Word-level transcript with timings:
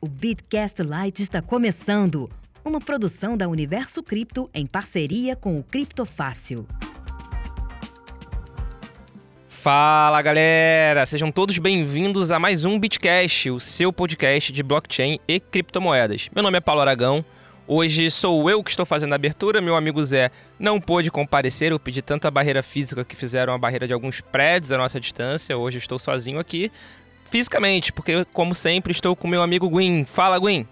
O 0.00 0.06
Bitcast 0.06 0.80
Lite 0.80 1.24
está 1.24 1.42
começando, 1.42 2.30
uma 2.64 2.80
produção 2.80 3.36
da 3.36 3.48
Universo 3.48 4.00
Cripto 4.00 4.48
em 4.54 4.64
parceria 4.64 5.34
com 5.34 5.58
o 5.58 5.64
Criptofácil. 5.64 6.64
Fala 9.48 10.22
galera, 10.22 11.04
sejam 11.04 11.32
todos 11.32 11.58
bem-vindos 11.58 12.30
a 12.30 12.38
mais 12.38 12.64
um 12.64 12.78
Bitcast, 12.78 13.50
o 13.50 13.58
seu 13.58 13.92
podcast 13.92 14.52
de 14.52 14.62
blockchain 14.62 15.18
e 15.26 15.40
criptomoedas. 15.40 16.30
Meu 16.32 16.44
nome 16.44 16.58
é 16.58 16.60
Paulo 16.60 16.80
Aragão. 16.80 17.24
Hoje 17.66 18.08
sou 18.08 18.48
eu 18.48 18.62
que 18.62 18.70
estou 18.70 18.86
fazendo 18.86 19.14
a 19.14 19.16
abertura, 19.16 19.60
meu 19.60 19.74
amigo 19.74 20.02
Zé 20.04 20.30
não 20.60 20.80
pôde 20.80 21.10
comparecer, 21.10 21.72
eu 21.72 21.80
pedi 21.80 22.02
tanta 22.02 22.30
barreira 22.30 22.62
física 22.62 23.04
que 23.04 23.16
fizeram 23.16 23.52
a 23.52 23.58
barreira 23.58 23.88
de 23.88 23.92
alguns 23.92 24.20
prédios 24.20 24.70
à 24.70 24.78
nossa 24.78 25.00
distância, 25.00 25.58
hoje 25.58 25.76
estou 25.76 25.98
sozinho 25.98 26.38
aqui, 26.38 26.70
fisicamente, 27.30 27.92
porque, 27.92 28.24
como 28.32 28.54
sempre, 28.54 28.92
estou 28.92 29.14
com 29.14 29.28
meu 29.28 29.42
amigo 29.42 29.68
Gwyn. 29.68 30.04
Fala, 30.04 30.38
Gwyn. 30.38 30.66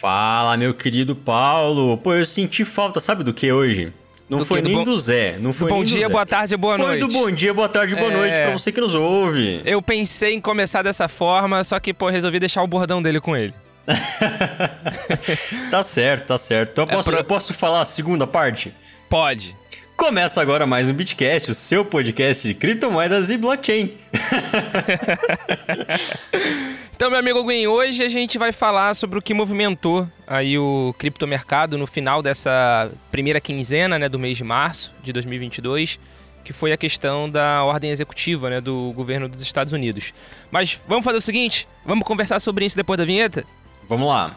Fala, 0.00 0.56
meu 0.56 0.74
querido 0.74 1.14
Paulo. 1.14 1.96
Pô, 1.98 2.14
eu 2.14 2.24
senti 2.24 2.64
falta, 2.64 3.00
sabe 3.00 3.22
do 3.24 3.32
que 3.32 3.50
hoje? 3.52 3.92
Não 4.28 4.38
do 4.38 4.44
foi 4.46 4.62
nem 4.62 4.78
do, 4.78 4.84
do 4.84 4.96
Zé, 4.96 5.36
não 5.38 5.52
foi 5.52 5.68
do 5.68 5.74
bom 5.74 5.84
dia, 5.84 6.08
boa 6.08 6.24
tarde, 6.24 6.56
boa 6.56 6.76
foi 6.76 6.86
noite. 6.86 7.00
Foi 7.00 7.08
do 7.08 7.18
bom 7.18 7.30
dia, 7.30 7.52
boa 7.52 7.68
tarde, 7.68 7.94
boa 7.94 8.10
é... 8.10 8.16
noite 8.16 8.34
pra 8.34 8.50
você 8.52 8.72
que 8.72 8.80
nos 8.80 8.94
ouve. 8.94 9.60
Eu 9.64 9.82
pensei 9.82 10.32
em 10.32 10.40
começar 10.40 10.82
dessa 10.82 11.06
forma, 11.06 11.62
só 11.62 11.78
que, 11.78 11.92
pô, 11.92 12.08
resolvi 12.08 12.40
deixar 12.40 12.62
o 12.62 12.66
bordão 12.66 13.02
dele 13.02 13.20
com 13.20 13.36
ele. 13.36 13.52
tá 15.70 15.82
certo, 15.82 16.28
tá 16.28 16.38
certo. 16.38 16.70
Então 16.72 16.84
eu 16.84 16.88
posso, 16.88 17.10
é 17.10 17.12
pro... 17.12 17.20
eu 17.20 17.24
posso 17.24 17.52
falar 17.52 17.82
a 17.82 17.84
segunda 17.84 18.26
parte? 18.26 18.72
Pode. 19.10 19.54
Começa 20.02 20.42
agora 20.42 20.66
mais 20.66 20.90
um 20.90 20.94
Bitcast, 20.94 21.52
o 21.52 21.54
seu 21.54 21.84
podcast 21.84 22.48
de 22.48 22.54
criptomoedas 22.54 23.30
e 23.30 23.36
blockchain. 23.36 23.96
então, 26.92 27.08
meu 27.08 27.20
amigo 27.20 27.44
Gwen, 27.44 27.68
hoje 27.68 28.02
a 28.02 28.08
gente 28.08 28.36
vai 28.36 28.50
falar 28.50 28.96
sobre 28.96 29.20
o 29.20 29.22
que 29.22 29.32
movimentou 29.32 30.08
aí 30.26 30.58
o 30.58 30.92
criptomercado 30.98 31.78
no 31.78 31.86
final 31.86 32.20
dessa 32.20 32.90
primeira 33.12 33.40
quinzena 33.40 33.96
né, 33.96 34.08
do 34.08 34.18
mês 34.18 34.36
de 34.36 34.42
março 34.42 34.92
de 35.04 35.12
2022, 35.12 36.00
que 36.42 36.52
foi 36.52 36.72
a 36.72 36.76
questão 36.76 37.30
da 37.30 37.62
ordem 37.62 37.92
executiva 37.92 38.50
né, 38.50 38.60
do 38.60 38.92
governo 38.96 39.28
dos 39.28 39.40
Estados 39.40 39.72
Unidos. 39.72 40.12
Mas 40.50 40.80
vamos 40.88 41.04
fazer 41.04 41.18
o 41.18 41.22
seguinte, 41.22 41.68
vamos 41.86 42.04
conversar 42.04 42.40
sobre 42.40 42.64
isso 42.64 42.74
depois 42.74 42.98
da 42.98 43.04
vinheta? 43.04 43.44
Vamos 43.86 44.08
lá. 44.08 44.36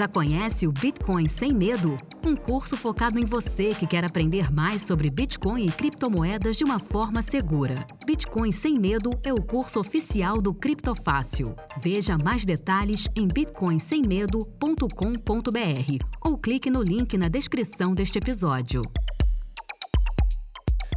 Já 0.00 0.08
conhece 0.08 0.66
o 0.66 0.72
Bitcoin 0.72 1.28
Sem 1.28 1.52
Medo? 1.52 1.98
Um 2.26 2.34
curso 2.34 2.74
focado 2.74 3.18
em 3.18 3.26
você 3.26 3.74
que 3.74 3.86
quer 3.86 4.02
aprender 4.02 4.50
mais 4.50 4.80
sobre 4.80 5.10
Bitcoin 5.10 5.66
e 5.66 5.70
criptomoedas 5.70 6.56
de 6.56 6.64
uma 6.64 6.78
forma 6.78 7.20
segura. 7.20 7.74
Bitcoin 8.06 8.50
Sem 8.50 8.78
Medo 8.78 9.10
é 9.22 9.30
o 9.30 9.42
curso 9.42 9.78
oficial 9.78 10.40
do 10.40 10.54
Criptofácil. 10.54 11.54
Veja 11.76 12.16
mais 12.24 12.46
detalhes 12.46 13.08
em 13.14 13.28
bitcoinsemmedo.com.br 13.28 16.04
ou 16.24 16.38
clique 16.38 16.70
no 16.70 16.82
link 16.82 17.18
na 17.18 17.28
descrição 17.28 17.94
deste 17.94 18.16
episódio. 18.16 18.80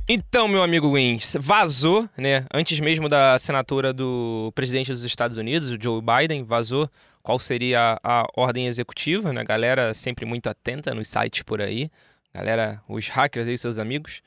Então, 0.07 0.47
meu 0.47 0.63
amigo 0.63 0.93
Wins, 0.93 1.35
vazou, 1.39 2.07
né? 2.17 2.45
Antes 2.53 2.79
mesmo 2.79 3.09
da 3.09 3.33
assinatura 3.33 3.93
do 3.93 4.51
presidente 4.55 4.91
dos 4.91 5.03
Estados 5.03 5.35
Unidos, 5.35 5.69
o 5.69 5.77
Joe 5.81 6.01
Biden, 6.01 6.43
vazou 6.43 6.89
qual 7.23 7.39
seria 7.39 7.97
a, 8.03 8.27
ordem 8.35 8.67
executiva, 8.67 9.31
né? 9.31 9.43
Galera 9.43 9.93
sempre 9.93 10.25
muito 10.25 10.47
atenta 10.47 10.93
nos 10.93 11.07
sites 11.07 11.41
por 11.41 11.61
aí. 11.61 11.89
Galera, 12.33 12.81
os 12.87 13.07
hackers 13.07 13.47
aí, 13.47 13.57
seus 13.57 13.77
amigos. 13.77 14.21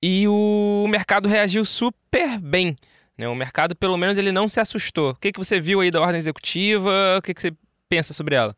E 0.00 0.26
o 0.28 0.86
mercado 0.88 1.28
reagiu 1.28 1.64
super 1.64 2.38
bem. 2.38 2.76
Né? 3.16 3.28
O 3.28 3.34
mercado, 3.34 3.74
pelo 3.74 3.96
menos, 3.96 4.16
ele 4.16 4.30
não 4.30 4.48
se 4.48 4.60
assustou. 4.60 5.10
O 5.10 5.14
que, 5.16 5.32
que 5.32 5.38
você 5.38 5.60
viu 5.60 5.80
aí 5.80 5.90
da 5.90 6.00
ordem 6.00 6.18
executiva? 6.18 7.16
O 7.18 7.22
que, 7.22 7.34
que 7.34 7.40
você 7.40 7.52
pensa 7.88 8.14
sobre 8.14 8.36
ela? 8.36 8.56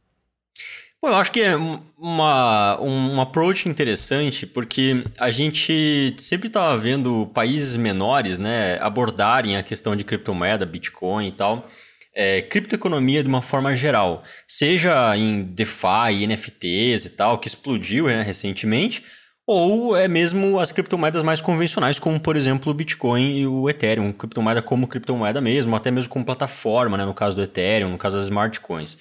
Bom, 1.02 1.08
eu 1.08 1.16
acho 1.16 1.32
que 1.32 1.40
é 1.40 1.56
uma, 1.56 2.78
um 2.78 3.18
approach 3.22 3.66
interessante, 3.66 4.46
porque 4.46 5.02
a 5.16 5.30
gente 5.30 6.14
sempre 6.18 6.48
estava 6.48 6.76
vendo 6.76 7.26
países 7.32 7.74
menores 7.78 8.38
né, 8.38 8.78
abordarem 8.82 9.56
a 9.56 9.62
questão 9.62 9.96
de 9.96 10.04
criptomoeda, 10.04 10.66
Bitcoin 10.66 11.28
e 11.28 11.32
tal, 11.32 11.66
é, 12.14 12.42
criptoeconomia 12.42 13.22
de 13.22 13.28
uma 13.28 13.42
forma 13.42 13.74
geral, 13.74 14.22
seja 14.46 15.16
em 15.16 15.42
DeFi, 15.42 16.26
NFTs 16.26 17.04
e 17.04 17.10
tal, 17.10 17.38
que 17.38 17.48
explodiu 17.48 18.06
né, 18.06 18.22
recentemente, 18.22 19.04
ou 19.46 19.96
é 19.96 20.06
mesmo 20.06 20.60
as 20.60 20.70
criptomoedas 20.70 21.22
mais 21.22 21.40
convencionais, 21.40 21.98
como 21.98 22.20
por 22.20 22.36
exemplo 22.36 22.70
o 22.70 22.74
Bitcoin 22.74 23.38
e 23.38 23.46
o 23.46 23.68
Ethereum, 23.68 24.12
criptomoeda 24.12 24.62
como 24.62 24.86
criptomoeda 24.86 25.40
mesmo, 25.40 25.74
até 25.74 25.90
mesmo 25.90 26.10
como 26.10 26.24
plataforma, 26.24 26.96
né, 26.96 27.04
no 27.04 27.14
caso 27.14 27.36
do 27.36 27.42
Ethereum, 27.42 27.90
no 27.90 27.98
caso 27.98 28.16
das 28.16 28.26
smart 28.26 28.60
coins. 28.60 28.98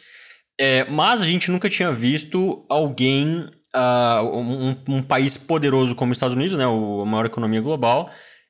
É, 0.59 0.85
mas 0.89 1.21
a 1.21 1.25
gente 1.25 1.49
nunca 1.51 1.69
tinha 1.69 1.91
visto 1.91 2.65
alguém, 2.67 3.49
uh, 3.75 4.37
um, 4.37 4.75
um, 4.87 5.01
país 5.01 5.37
poderoso 5.37 5.95
como 5.95 6.11
os 6.11 6.17
Estados 6.17 6.35
Unidos, 6.35 6.57
né, 6.57 6.65
a 6.65 7.05
maior 7.05 7.25
economia 7.25 7.61
global, 7.61 8.09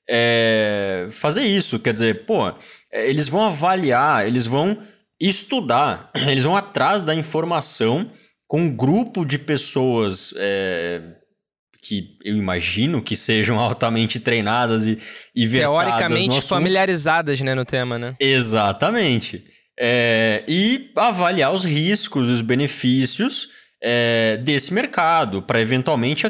é, 0.09 1.07
fazer 1.11 1.43
isso. 1.43 1.77
Quer 1.77 1.93
dizer, 1.93 2.25
pô, 2.25 2.51
eles 2.91 3.27
vão 3.27 3.45
avaliar, 3.45 4.25
eles 4.25 4.45
vão 4.45 4.77
estudar, 5.19 6.11
eles 6.27 6.43
vão 6.43 6.55
atrás 6.55 7.01
da 7.01 7.13
informação 7.13 8.11
com 8.47 8.61
um 8.61 8.75
grupo 8.75 9.23
de 9.23 9.37
pessoas 9.37 10.33
é, 10.37 11.01
que 11.81 12.17
eu 12.23 12.35
imagino 12.35 13.01
que 13.01 13.15
sejam 13.15 13.57
altamente 13.61 14.19
treinadas 14.19 14.85
e, 14.85 14.97
e 15.35 15.45
versadas 15.45 15.97
Teoricamente 15.97 16.41
familiarizadas 16.41 17.41
né, 17.41 17.53
no 17.53 17.65
tema, 17.65 17.99
né? 17.99 18.15
Exatamente. 18.19 19.43
É, 19.79 20.43
e 20.47 20.91
avaliar 20.95 21.53
os 21.53 21.63
riscos, 21.63 22.27
os 22.27 22.41
benefícios 22.41 23.47
é, 23.81 24.37
desse 24.37 24.73
mercado, 24.73 25.41
para 25.41 25.61
eventualmente 25.61 26.25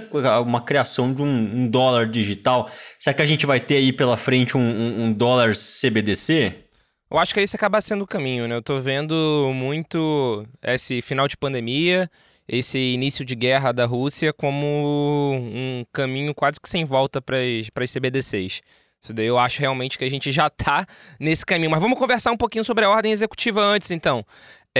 uma 0.46 0.62
criação 0.62 1.14
de 1.14 1.22
um, 1.22 1.28
um, 1.28 1.68
dólar 1.68 2.08
digital. 2.08 2.70
Será 2.98 3.14
que 3.14 3.22
a 3.22 3.26
gente 3.26 3.46
vai 3.46 3.60
ter 3.60 3.78
aí 3.78 3.92
pela 3.92 4.18
frente 4.18 4.58
um, 4.58 4.62
um, 4.62 5.04
um 5.06 5.14
dólar 5.14 5.54
CBDC? 5.54 6.66
Eu 7.10 7.18
acho 7.18 7.34
que 7.34 7.40
esse 7.40 7.56
acaba 7.56 7.82
sendo 7.82 8.04
o 8.04 8.08
caminho, 8.08 8.48
né? 8.48 8.56
Eu 8.56 8.62
tô 8.62 8.80
vendo 8.80 9.52
muito 9.54 10.46
esse 10.62 11.02
final 11.02 11.28
de 11.28 11.36
pandemia, 11.36 12.10
esse 12.48 12.78
início 12.78 13.26
de 13.26 13.36
guerra 13.36 13.72
da 13.72 13.86
Rússia 13.86 14.32
como 14.32 15.34
um 15.36 15.84
caminho 15.92 16.36
quase 16.36 16.60
que 16.62 16.70
sem 16.70 16.86
volta 16.86 17.20
para 17.20 17.38
as 17.38 17.92
CBDCs. 17.92 18.62
Isso 19.02 19.14
daí 19.14 19.28
eu 19.28 19.40
acho 19.40 19.62
realmente 19.62 19.98
que 19.98 20.04
a 20.04 20.10
gente 20.10 20.30
já 20.32 20.48
está 20.48 20.86
nesse 21.20 21.46
caminho. 21.46 21.72
Mas 21.72 21.82
vamos 21.82 21.98
conversar 21.98 22.32
um 22.32 22.38
pouquinho 22.38 22.66
sobre 22.66 22.84
a 22.84 22.90
ordem 22.90 23.12
executiva 23.12 23.62
antes, 23.62 23.92
então. 23.92 24.26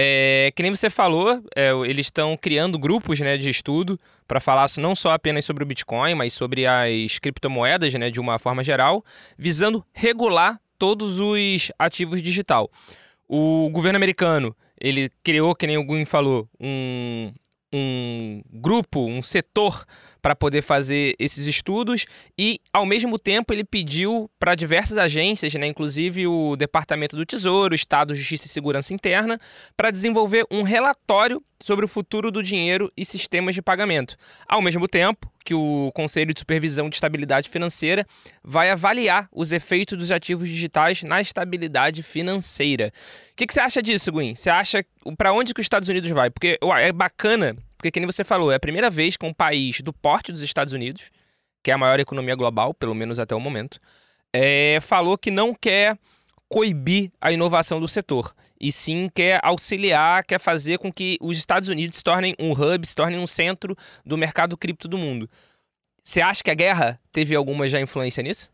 É, 0.02 0.50
que 0.56 0.62
nem 0.62 0.74
você 0.74 0.88
falou, 0.88 1.44
é, 1.54 1.72
eles 1.84 2.06
estão 2.06 2.34
criando 2.34 2.78
grupos 2.78 3.20
né, 3.20 3.36
de 3.36 3.50
estudo 3.50 4.00
para 4.26 4.40
falar 4.40 4.66
não 4.78 4.94
só 4.94 5.12
apenas 5.12 5.44
sobre 5.44 5.62
o 5.62 5.66
Bitcoin, 5.66 6.14
mas 6.14 6.32
sobre 6.32 6.66
as 6.66 7.18
criptomoedas 7.18 7.92
né, 7.92 8.10
de 8.10 8.18
uma 8.18 8.38
forma 8.38 8.64
geral, 8.64 9.04
visando 9.36 9.84
regular 9.92 10.58
todos 10.78 11.20
os 11.20 11.70
ativos 11.78 12.22
digital. 12.22 12.70
O 13.28 13.68
governo 13.70 13.98
americano 13.98 14.56
ele 14.80 15.10
criou, 15.22 15.54
que 15.54 15.66
nem 15.66 15.76
o 15.76 15.84
Gun 15.84 16.06
falou, 16.06 16.48
um, 16.58 17.30
um 17.70 18.42
grupo, 18.50 19.04
um 19.04 19.20
setor 19.20 19.84
para 20.20 20.36
poder 20.36 20.62
fazer 20.62 21.14
esses 21.18 21.46
estudos 21.46 22.06
e, 22.38 22.60
ao 22.72 22.86
mesmo 22.86 23.18
tempo, 23.18 23.52
ele 23.52 23.64
pediu 23.64 24.30
para 24.38 24.54
diversas 24.54 24.98
agências, 24.98 25.54
né, 25.54 25.66
inclusive 25.66 26.26
o 26.26 26.56
Departamento 26.56 27.16
do 27.16 27.26
Tesouro, 27.26 27.74
Estado, 27.74 28.14
Justiça 28.14 28.46
e 28.46 28.50
Segurança 28.50 28.94
Interna, 28.94 29.38
para 29.76 29.90
desenvolver 29.90 30.44
um 30.50 30.62
relatório 30.62 31.42
sobre 31.62 31.84
o 31.84 31.88
futuro 31.88 32.30
do 32.30 32.42
dinheiro 32.42 32.90
e 32.96 33.04
sistemas 33.04 33.54
de 33.54 33.62
pagamento. 33.62 34.16
Ao 34.48 34.62
mesmo 34.62 34.88
tempo 34.88 35.30
que 35.44 35.54
o 35.54 35.90
Conselho 35.94 36.32
de 36.32 36.40
Supervisão 36.40 36.88
de 36.88 36.96
Estabilidade 36.96 37.48
Financeira 37.48 38.06
vai 38.42 38.70
avaliar 38.70 39.28
os 39.32 39.52
efeitos 39.52 39.98
dos 39.98 40.10
ativos 40.10 40.48
digitais 40.48 41.02
na 41.02 41.20
estabilidade 41.20 42.02
financeira. 42.02 42.92
O 43.32 43.36
que, 43.36 43.46
que 43.46 43.52
você 43.52 43.60
acha 43.60 43.82
disso, 43.82 44.12
Gwen? 44.12 44.34
Você 44.34 44.50
acha 44.50 44.84
para 45.16 45.32
onde 45.32 45.52
que 45.54 45.60
os 45.60 45.64
Estados 45.64 45.88
Unidos 45.88 46.10
vai? 46.10 46.30
Porque 46.30 46.58
ué, 46.62 46.88
é 46.88 46.92
bacana 46.92 47.54
porque, 47.80 47.90
como 47.90 48.12
você 48.12 48.22
falou, 48.22 48.52
é 48.52 48.56
a 48.56 48.60
primeira 48.60 48.90
vez 48.90 49.16
que 49.16 49.24
um 49.24 49.32
país 49.32 49.80
do 49.80 49.90
porte 49.90 50.30
dos 50.30 50.42
Estados 50.42 50.74
Unidos, 50.74 51.04
que 51.64 51.70
é 51.70 51.74
a 51.74 51.78
maior 51.78 51.98
economia 51.98 52.34
global, 52.34 52.74
pelo 52.74 52.94
menos 52.94 53.18
até 53.18 53.34
o 53.34 53.40
momento, 53.40 53.80
é, 54.34 54.78
falou 54.82 55.16
que 55.16 55.30
não 55.30 55.54
quer 55.54 55.98
coibir 56.46 57.10
a 57.18 57.32
inovação 57.32 57.80
do 57.80 57.88
setor. 57.88 58.34
e 58.60 58.70
sim 58.70 59.08
quer 59.14 59.40
auxiliar, 59.42 60.22
quer 60.26 60.38
fazer 60.38 60.76
com 60.78 60.92
que 60.92 61.16
os 61.22 61.38
Estados 61.38 61.70
Unidos 61.70 61.96
se 61.96 62.04
tornem 62.04 62.34
um 62.38 62.52
hub, 62.52 62.86
se 62.86 62.94
tornem 62.94 63.18
um 63.18 63.26
centro 63.26 63.74
do 64.04 64.18
mercado 64.18 64.54
cripto 64.58 64.86
do 64.86 64.98
mundo. 64.98 65.30
Você 66.04 66.20
acha 66.20 66.44
que 66.44 66.50
a 66.50 66.54
guerra 66.54 67.00
teve 67.10 67.34
alguma 67.34 67.66
já 67.66 67.80
influência 67.80 68.22
nisso? 68.22 68.52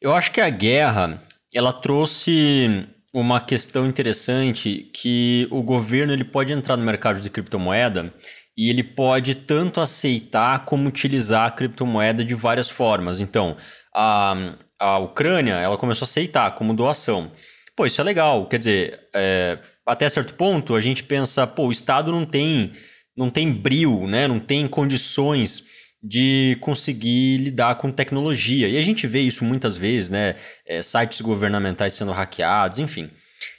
Eu 0.00 0.14
acho 0.14 0.30
que 0.30 0.40
a 0.40 0.48
guerra 0.48 1.20
ela 1.52 1.72
trouxe 1.72 2.86
uma 3.12 3.40
questão 3.40 3.88
interessante 3.88 4.88
que 4.94 5.48
o 5.50 5.60
governo 5.60 6.12
ele 6.12 6.24
pode 6.24 6.52
entrar 6.52 6.76
no 6.76 6.84
mercado 6.84 7.20
de 7.20 7.28
criptomoeda 7.28 8.14
e 8.56 8.70
ele 8.70 8.82
pode 8.82 9.34
tanto 9.34 9.80
aceitar 9.80 10.64
como 10.64 10.88
utilizar 10.88 11.46
a 11.46 11.50
criptomoeda 11.50 12.24
de 12.24 12.34
várias 12.34 12.70
formas. 12.70 13.20
Então, 13.20 13.56
a, 13.92 14.54
a 14.78 14.98
Ucrânia 14.98 15.54
ela 15.54 15.76
começou 15.76 16.04
a 16.04 16.08
aceitar 16.08 16.50
como 16.52 16.74
doação. 16.74 17.32
Pô, 17.76 17.84
isso 17.84 18.00
é 18.00 18.04
legal. 18.04 18.46
Quer 18.46 18.58
dizer, 18.58 19.00
é, 19.14 19.58
até 19.84 20.08
certo 20.08 20.34
ponto 20.34 20.74
a 20.74 20.80
gente 20.80 21.02
pensa, 21.02 21.46
pô, 21.46 21.66
o 21.66 21.72
Estado 21.72 22.12
não 22.12 22.24
tem, 22.24 22.72
não 23.16 23.28
tem 23.28 23.52
bril, 23.52 24.06
né? 24.06 24.28
não 24.28 24.38
tem 24.38 24.68
condições 24.68 25.64
de 26.06 26.58
conseguir 26.60 27.38
lidar 27.38 27.76
com 27.76 27.90
tecnologia. 27.90 28.68
E 28.68 28.76
a 28.76 28.82
gente 28.82 29.06
vê 29.06 29.20
isso 29.20 29.42
muitas 29.42 29.74
vezes, 29.74 30.10
né? 30.10 30.36
É, 30.66 30.82
sites 30.82 31.22
governamentais 31.22 31.94
sendo 31.94 32.12
hackeados, 32.12 32.78
enfim. 32.78 33.10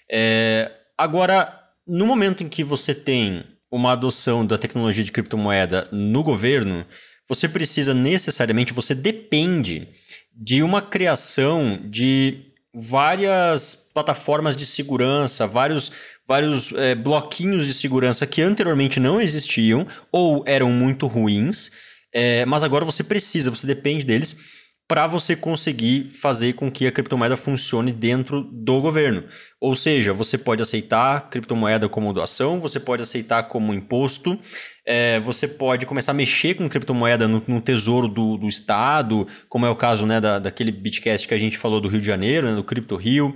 É, 0.10 0.72
agora, 0.96 1.60
no 1.88 2.06
momento 2.06 2.44
em 2.44 2.50
que 2.50 2.64
você 2.64 2.94
tem 2.94 3.44
uma 3.72 3.92
adoção 3.92 4.46
da 4.46 4.58
tecnologia 4.58 5.04
de 5.04 5.12
criptomoeda 5.12 5.88
no 5.92 6.24
governo, 6.24 6.86
você 7.28 7.50
precisa 7.50 7.94
necessariamente, 7.94 8.74
você 8.74 8.94
depende 8.94 9.88
de 10.34 10.62
uma 10.62 10.82
criação 10.82 11.80
de 11.84 12.52
várias 12.74 13.76
plataformas 13.94 14.56
de 14.56 14.66
segurança, 14.66 15.48
vários, 15.48 15.92
vários 16.28 16.72
é, 16.74 16.94
bloquinhos 16.94 17.66
de 17.66 17.74
segurança 17.74 18.28
que 18.28 18.42
anteriormente 18.42 19.00
não 19.00 19.20
existiam 19.20 19.88
ou 20.12 20.44
eram 20.46 20.70
muito 20.70 21.08
ruins, 21.08 21.72
é, 22.14 22.46
mas 22.46 22.64
agora 22.64 22.86
você 22.86 23.04
precisa, 23.04 23.50
você 23.50 23.66
depende 23.66 24.06
deles 24.06 24.38
para 24.88 25.08
você 25.08 25.36
conseguir 25.36 26.06
fazer 26.06 26.54
com 26.54 26.70
que 26.70 26.86
a 26.86 26.92
criptomoeda 26.92 27.36
funcione 27.36 27.92
dentro 27.92 28.44
do 28.44 28.80
governo. 28.82 29.24
Ou 29.60 29.76
seja, 29.76 30.14
você 30.14 30.38
pode 30.38 30.62
aceitar 30.62 31.28
criptomoeda 31.30 31.90
como 31.90 32.14
doação, 32.14 32.60
você 32.60 32.80
pode 32.80 33.02
aceitar 33.02 33.44
como 33.44 33.74
imposto, 33.74 34.40
é, 34.86 35.20
você 35.22 35.48
pode 35.48 35.88
começar 35.88 36.12
a 36.12 36.16
mexer 36.16 36.54
com 36.54 36.70
criptomoeda 36.70 37.28
no, 37.28 37.42
no 37.48 37.62
tesouro 37.62 38.08
do, 38.08 38.38
do, 38.38 38.48
Estado, 38.48 39.28
como 39.50 39.66
é 39.66 39.70
o 39.70 39.76
caso 39.76 40.06
né, 40.06 40.22
da, 40.22 40.38
daquele 40.38 40.72
bitcast 40.72 41.28
que 41.28 41.34
a 41.34 41.40
gente 41.40 41.58
falou 41.58 41.82
do 41.82 41.88
Rio 41.88 42.00
de 42.00 42.06
Janeiro, 42.06 42.48
né, 42.48 42.56
do 42.56 42.64
Cripto 42.64 42.96
Rio. 42.96 43.36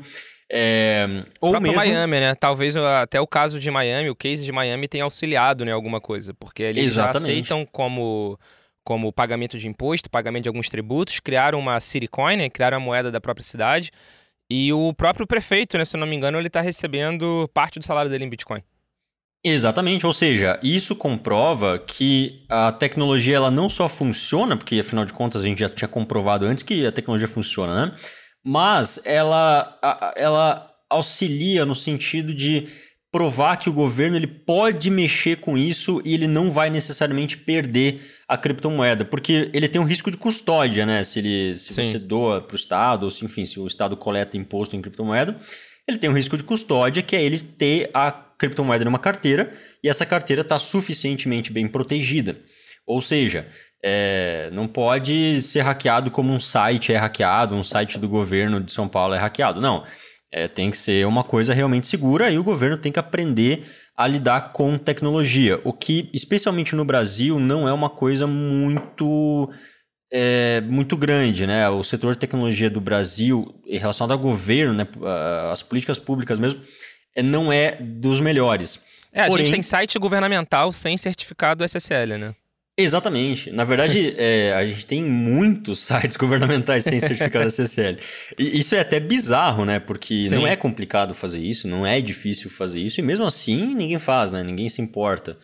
É, 0.51 1.25
ou 1.41 1.59
mesmo... 1.59 1.77
Miami, 1.77 2.19
né? 2.19 2.35
Talvez 2.35 2.75
até 2.75 3.21
o 3.21 3.27
caso 3.27 3.59
de 3.59 3.69
Miami, 3.69 4.09
o 4.09 4.15
case 4.15 4.43
de 4.43 4.51
Miami 4.51 4.87
tenha 4.87 5.03
auxiliado 5.03 5.63
em 5.63 5.67
né, 5.67 5.71
alguma 5.71 6.01
coisa, 6.01 6.33
porque 6.33 6.63
eles 6.63 6.93
já 6.93 7.09
aceitam 7.09 7.67
como 7.71 8.37
como 8.89 9.13
pagamento 9.13 9.55
de 9.59 9.67
imposto, 9.67 10.09
pagamento 10.09 10.45
de 10.45 10.49
alguns 10.49 10.67
tributos, 10.67 11.19
criaram 11.19 11.59
uma 11.59 11.79
Citicoin, 11.79 12.37
né, 12.37 12.49
criaram 12.49 12.77
a 12.77 12.79
moeda 12.79 13.11
da 13.11 13.21
própria 13.21 13.45
cidade, 13.45 13.91
e 14.49 14.73
o 14.73 14.91
próprio 14.95 15.27
prefeito, 15.27 15.77
né, 15.77 15.85
se 15.85 15.95
eu 15.95 15.99
não 15.99 16.07
me 16.07 16.15
engano, 16.15 16.39
ele 16.39 16.47
está 16.47 16.59
recebendo 16.59 17.47
parte 17.53 17.77
do 17.77 17.85
salário 17.85 18.09
dele 18.09 18.25
em 18.25 18.29
Bitcoin. 18.29 18.63
Exatamente, 19.45 20.07
ou 20.07 20.11
seja, 20.11 20.59
isso 20.63 20.95
comprova 20.95 21.77
que 21.77 22.43
a 22.49 22.71
tecnologia 22.71 23.35
ela 23.35 23.51
não 23.51 23.69
só 23.69 23.87
funciona, 23.87 24.57
porque 24.57 24.79
afinal 24.79 25.05
de 25.05 25.13
contas 25.13 25.43
a 25.43 25.45
gente 25.45 25.59
já 25.59 25.69
tinha 25.69 25.87
comprovado 25.87 26.47
antes 26.47 26.63
que 26.63 26.83
a 26.83 26.91
tecnologia 26.91 27.27
funciona, 27.27 27.85
né? 27.85 27.95
Mas 28.43 29.05
ela, 29.05 29.75
ela 30.17 30.65
auxilia 30.89 31.63
no 31.63 31.75
sentido 31.75 32.33
de 32.33 32.67
provar 33.11 33.57
que 33.57 33.69
o 33.69 33.73
governo 33.73 34.15
ele 34.15 34.25
pode 34.25 34.89
mexer 34.89 35.35
com 35.37 35.55
isso 35.55 36.01
e 36.03 36.15
ele 36.15 36.27
não 36.27 36.49
vai 36.49 36.71
necessariamente 36.71 37.37
perder 37.37 38.01
a 38.29 38.37
criptomoeda, 38.37 39.03
porque 39.03 39.49
ele 39.51 39.67
tem 39.67 39.81
um 39.81 39.85
risco 39.85 40.11
de 40.11 40.17
custódia, 40.17 40.85
né? 40.85 41.03
Se, 41.03 41.17
ele, 41.17 41.55
se 41.55 41.73
você 41.73 41.97
doa 41.97 42.39
para 42.39 42.53
o 42.53 42.55
Estado, 42.55 43.03
ou 43.03 43.09
se, 43.09 43.25
enfim, 43.25 43.43
se 43.43 43.59
o 43.59 43.65
Estado 43.65 43.97
coleta 43.97 44.37
imposto 44.37 44.75
em 44.75 44.81
criptomoeda, 44.81 45.35
ele 45.87 45.97
tem 45.97 46.07
um 46.07 46.13
risco 46.13 46.37
de 46.37 46.43
custódia, 46.43 47.01
que 47.01 47.15
é 47.15 47.23
ele 47.23 47.39
ter 47.39 47.89
a 47.91 48.11
criptomoeda 48.11 48.85
numa 48.85 48.99
carteira 48.99 49.51
e 49.83 49.89
essa 49.89 50.05
carteira 50.05 50.43
está 50.43 50.59
suficientemente 50.59 51.51
bem 51.51 51.67
protegida. 51.67 52.37
Ou 52.85 53.01
seja, 53.01 53.47
é, 53.83 54.51
não 54.53 54.67
pode 54.67 55.41
ser 55.41 55.61
hackeado 55.61 56.11
como 56.11 56.31
um 56.31 56.39
site 56.39 56.93
é 56.93 56.97
hackeado, 56.97 57.55
um 57.55 57.63
site 57.63 57.97
do 57.97 58.07
governo 58.07 58.61
de 58.61 58.71
São 58.71 58.87
Paulo 58.87 59.15
é 59.15 59.17
hackeado. 59.17 59.59
Não. 59.59 59.83
É, 60.31 60.47
tem 60.47 60.69
que 60.69 60.77
ser 60.77 61.07
uma 61.07 61.23
coisa 61.23 61.51
realmente 61.51 61.87
segura 61.87 62.29
e 62.29 62.37
o 62.37 62.43
governo 62.43 62.77
tem 62.77 62.91
que 62.91 62.99
aprender 62.99 63.65
a 63.99 64.07
lidar 64.07 64.53
com 64.53 64.77
tecnologia, 64.77 65.59
o 65.65 65.73
que, 65.73 66.09
especialmente 66.13 66.73
no 66.73 66.85
Brasil, 66.85 67.37
não 67.37 67.67
é 67.67 67.73
uma 67.73 67.89
coisa 67.89 68.25
muito 68.25 69.51
é, 70.09 70.61
muito 70.61 70.95
grande, 70.95 71.45
né? 71.45 71.67
O 71.67 71.83
setor 71.83 72.13
de 72.13 72.19
tecnologia 72.19 72.69
do 72.69 72.79
Brasil, 72.79 73.53
em 73.67 73.77
relação 73.77 74.09
ao 74.09 74.17
governo, 74.17 74.73
né, 74.73 74.87
as 75.51 75.61
políticas 75.61 75.99
públicas 75.99 76.39
mesmo, 76.39 76.61
é, 77.13 77.21
não 77.21 77.51
é 77.51 77.75
dos 77.75 78.21
melhores. 78.21 78.85
É, 79.11 79.23
a 79.23 79.27
Porém, 79.27 79.45
gente 79.45 79.55
tem 79.55 79.61
site 79.61 79.99
governamental 79.99 80.71
sem 80.71 80.97
certificado 80.97 81.65
SSL, 81.65 82.17
né? 82.17 82.33
Exatamente. 82.81 83.51
Na 83.51 83.63
verdade, 83.63 84.15
é, 84.17 84.53
a 84.53 84.65
gente 84.65 84.87
tem 84.87 85.03
muitos 85.03 85.79
sites 85.79 86.15
governamentais 86.15 86.85
sem 86.85 86.99
certificado 86.99 87.45
SSL. 87.45 87.97
E 88.37 88.59
isso 88.59 88.73
é 88.73 88.79
até 88.79 88.99
bizarro, 88.99 89.65
né? 89.65 89.79
Porque 89.79 90.29
Sim. 90.29 90.35
não 90.35 90.47
é 90.47 90.55
complicado 90.55 91.13
fazer 91.13 91.39
isso, 91.41 91.67
não 91.67 91.85
é 91.85 91.99
difícil 91.99 92.49
fazer 92.49 92.79
isso, 92.79 92.99
e 92.99 93.03
mesmo 93.03 93.25
assim 93.25 93.75
ninguém 93.75 93.99
faz, 93.99 94.31
né? 94.31 94.43
Ninguém 94.43 94.69
se 94.69 94.81
importa. 94.81 95.37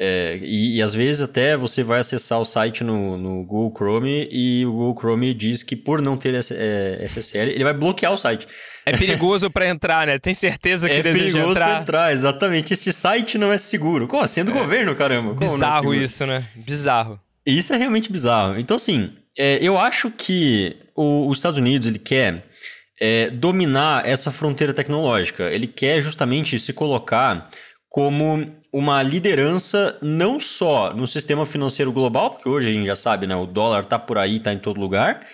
É, 0.00 0.38
e, 0.40 0.76
e, 0.76 0.82
às 0.82 0.94
vezes 0.94 1.20
até 1.20 1.56
você 1.56 1.82
vai 1.82 1.98
acessar 1.98 2.38
o 2.38 2.44
site 2.44 2.84
no, 2.84 3.18
no, 3.18 3.44
Google 3.44 3.72
Chrome 3.76 4.28
e 4.30 4.64
o 4.64 4.70
Google 4.70 4.96
Chrome 4.96 5.34
diz 5.34 5.64
que 5.64 5.74
por 5.74 6.00
não 6.00 6.16
ter 6.16 6.34
SSL, 6.34 7.50
ele 7.50 7.64
vai 7.64 7.74
bloquear 7.74 8.12
o 8.12 8.16
site. 8.16 8.46
É 8.86 8.96
perigoso 8.96 9.50
para 9.50 9.68
entrar, 9.68 10.06
né? 10.06 10.16
Tem 10.16 10.34
certeza 10.34 10.86
que 10.88 10.94
é 10.94 11.02
deseja 11.02 11.24
perigoso 11.24 11.54
para 11.54 11.80
entrar, 11.80 12.12
exatamente. 12.12 12.72
Este 12.72 12.92
site 12.92 13.36
não 13.38 13.50
é 13.50 13.58
seguro. 13.58 14.06
Como 14.06 14.22
assim? 14.22 14.42
É 14.42 14.44
do 14.44 14.52
é. 14.52 14.54
governo, 14.54 14.94
caramba. 14.94 15.34
Como 15.34 15.44
é 15.44 15.52
Bizarro 15.52 15.92
é 15.92 15.96
isso, 15.96 16.24
né? 16.24 16.44
Bizarro. 16.54 17.20
Isso 17.44 17.72
é 17.72 17.76
realmente 17.76 18.12
bizarro. 18.12 18.56
Então, 18.56 18.76
assim, 18.76 19.12
é, 19.36 19.58
eu 19.60 19.76
acho 19.80 20.12
que 20.12 20.76
o, 20.94 21.28
os 21.28 21.38
Estados 21.38 21.58
Unidos, 21.58 21.88
ele 21.88 21.98
quer 21.98 22.44
é, 23.00 23.30
dominar 23.30 24.06
essa 24.06 24.30
fronteira 24.30 24.72
tecnológica. 24.72 25.44
Ele 25.44 25.66
quer 25.66 26.00
justamente 26.00 26.58
se 26.58 26.72
colocar 26.72 27.50
como 27.88 28.54
uma 28.72 29.02
liderança 29.02 29.96
não 30.02 30.38
só 30.38 30.92
no 30.94 31.06
sistema 31.06 31.46
financeiro 31.46 31.90
global, 31.90 32.32
porque 32.32 32.48
hoje 32.48 32.68
a 32.68 32.72
gente 32.72 32.86
já 32.86 32.96
sabe, 32.96 33.26
né, 33.26 33.34
o 33.34 33.46
dólar 33.46 33.82
está 33.82 33.98
por 33.98 34.18
aí, 34.18 34.36
está 34.36 34.52
em 34.52 34.58
todo 34.58 34.78
lugar, 34.78 35.26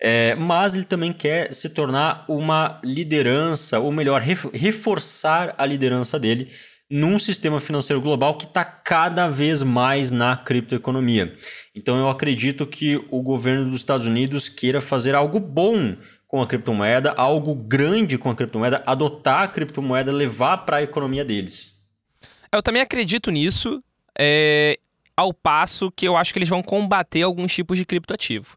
é, 0.00 0.34
mas 0.34 0.74
ele 0.74 0.84
também 0.84 1.12
quer 1.12 1.52
se 1.52 1.70
tornar 1.70 2.24
uma 2.28 2.80
liderança, 2.84 3.78
ou 3.78 3.90
melhor, 3.90 4.20
reforçar 4.20 5.54
a 5.58 5.66
liderança 5.66 6.18
dele 6.18 6.50
num 6.88 7.18
sistema 7.18 7.58
financeiro 7.58 8.00
global 8.00 8.36
que 8.36 8.44
está 8.44 8.64
cada 8.64 9.26
vez 9.26 9.62
mais 9.62 10.12
na 10.12 10.36
criptoeconomia. 10.36 11.34
Então 11.74 11.98
eu 11.98 12.08
acredito 12.08 12.66
que 12.66 12.96
o 13.10 13.22
governo 13.22 13.64
dos 13.64 13.80
Estados 13.80 14.06
Unidos 14.06 14.48
queira 14.48 14.80
fazer 14.80 15.14
algo 15.14 15.40
bom 15.40 15.96
com 16.28 16.40
a 16.40 16.46
criptomoeda, 16.46 17.12
algo 17.16 17.54
grande 17.54 18.18
com 18.18 18.30
a 18.30 18.36
criptomoeda, 18.36 18.82
adotar 18.86 19.42
a 19.42 19.48
criptomoeda, 19.48 20.12
levar 20.12 20.58
para 20.58 20.76
a 20.76 20.82
economia 20.82 21.24
deles. 21.24 21.75
Eu 22.52 22.62
também 22.62 22.82
acredito 22.82 23.30
nisso, 23.30 23.82
é, 24.18 24.78
ao 25.16 25.32
passo 25.32 25.90
que 25.90 26.06
eu 26.06 26.16
acho 26.16 26.32
que 26.32 26.38
eles 26.38 26.48
vão 26.48 26.62
combater 26.62 27.22
alguns 27.22 27.54
tipos 27.54 27.78
de 27.78 27.84
criptoativo, 27.84 28.56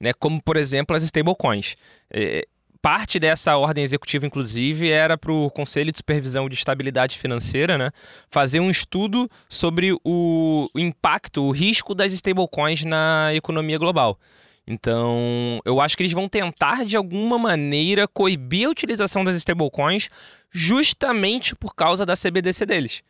né? 0.00 0.12
Como, 0.12 0.42
por 0.42 0.56
exemplo, 0.56 0.96
as 0.96 1.02
stablecoins. 1.02 1.76
É, 2.10 2.46
parte 2.82 3.18
dessa 3.18 3.56
ordem 3.56 3.84
executiva, 3.84 4.26
inclusive, 4.26 4.88
era 4.90 5.16
para 5.16 5.32
o 5.32 5.50
Conselho 5.50 5.92
de 5.92 5.98
Supervisão 5.98 6.48
de 6.48 6.56
Estabilidade 6.56 7.18
Financeira 7.18 7.76
né, 7.76 7.90
fazer 8.30 8.60
um 8.60 8.70
estudo 8.70 9.30
sobre 9.48 9.94
o, 10.02 10.68
impacto, 10.74 11.42
o 11.42 11.50
risco 11.50 11.94
das 11.94 12.12
stablecoins 12.12 12.84
na 12.84 13.34
economia 13.34 13.78
global. 13.78 14.18
Então, 14.66 15.60
eu 15.64 15.80
acho 15.80 15.96
que 15.96 16.02
eles 16.02 16.12
vão 16.12 16.28
tentar, 16.28 16.84
de 16.84 16.96
alguma 16.96 17.38
maneira, 17.38 18.06
coibir 18.06 18.66
a 18.66 18.70
utilização 18.70 19.24
das 19.24 19.36
stablecoins 19.36 20.08
justamente 20.50 21.54
por 21.54 21.74
causa 21.74 22.06
da 22.06 22.14
CBDC 22.16 22.66
deles 22.66 23.02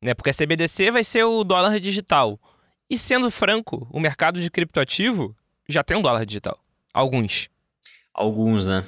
né? 0.00 0.14
Porque 0.14 0.30
a 0.30 0.34
CBDC 0.34 0.90
vai 0.90 1.04
ser 1.04 1.24
o 1.24 1.44
dólar 1.44 1.78
digital. 1.80 2.38
E 2.88 2.96
sendo 2.96 3.30
franco, 3.30 3.88
o 3.90 3.98
mercado 3.98 4.40
de 4.40 4.50
criptoativo 4.50 5.34
já 5.68 5.82
tem 5.82 5.96
um 5.96 6.02
dólar 6.02 6.24
digital. 6.24 6.58
Alguns. 6.92 7.48
Alguns, 8.14 8.66
né? 8.66 8.84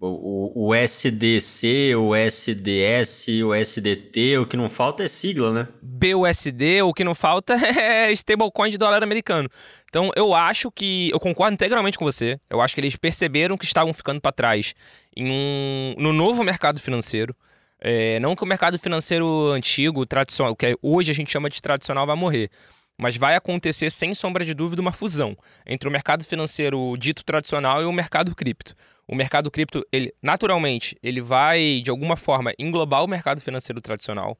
O, 0.00 0.68
o, 0.68 0.74
SDC, 0.74 1.96
o 1.96 2.14
SDS, 2.14 3.26
o 3.44 3.52
SDT, 3.52 4.38
o 4.38 4.46
que 4.46 4.56
não 4.56 4.68
falta 4.68 5.02
é 5.02 5.08
sigla, 5.08 5.52
né? 5.52 5.68
BUSD, 5.82 6.82
o 6.82 6.94
que 6.94 7.02
não 7.02 7.16
falta 7.16 7.54
é 7.58 8.12
stablecoin 8.12 8.70
de 8.70 8.78
dólar 8.78 9.02
americano. 9.02 9.50
Então 9.88 10.10
eu 10.14 10.34
acho 10.34 10.70
que. 10.70 11.10
Eu 11.10 11.18
concordo 11.18 11.54
integralmente 11.54 11.98
com 11.98 12.04
você. 12.04 12.38
Eu 12.48 12.60
acho 12.60 12.74
que 12.74 12.80
eles 12.80 12.94
perceberam 12.96 13.56
que 13.56 13.64
estavam 13.64 13.92
ficando 13.92 14.20
para 14.20 14.30
trás 14.30 14.74
em 15.16 15.30
um, 15.30 15.94
no 15.98 16.12
novo 16.12 16.44
mercado 16.44 16.78
financeiro 16.78 17.34
É, 17.80 18.18
não 18.20 18.34
que 18.34 18.42
o 18.42 18.46
mercado 18.46 18.78
financeiro 18.78 19.50
antigo, 19.50 20.06
tradicional, 20.06 20.52
o 20.52 20.56
que 20.56 20.76
hoje 20.82 21.10
a 21.10 21.14
gente 21.14 21.30
chama 21.30 21.50
de 21.50 21.60
tradicional, 21.60 22.06
vai 22.06 22.16
morrer. 22.16 22.50
Mas 22.98 23.16
vai 23.16 23.36
acontecer, 23.36 23.90
sem 23.90 24.14
sombra 24.14 24.44
de 24.44 24.54
dúvida, 24.54 24.80
uma 24.80 24.92
fusão 24.92 25.36
entre 25.66 25.88
o 25.88 25.92
mercado 25.92 26.24
financeiro 26.24 26.94
dito 26.98 27.22
tradicional 27.24 27.82
e 27.82 27.84
o 27.84 27.92
mercado 27.92 28.34
cripto. 28.34 28.74
O 29.06 29.14
mercado 29.14 29.50
cripto, 29.50 29.86
ele, 29.92 30.12
naturalmente, 30.22 30.96
ele 31.02 31.20
vai, 31.20 31.80
de 31.84 31.90
alguma 31.90 32.16
forma, 32.16 32.52
englobar 32.58 33.04
o 33.04 33.06
mercado 33.06 33.40
financeiro 33.40 33.80
tradicional. 33.80 34.36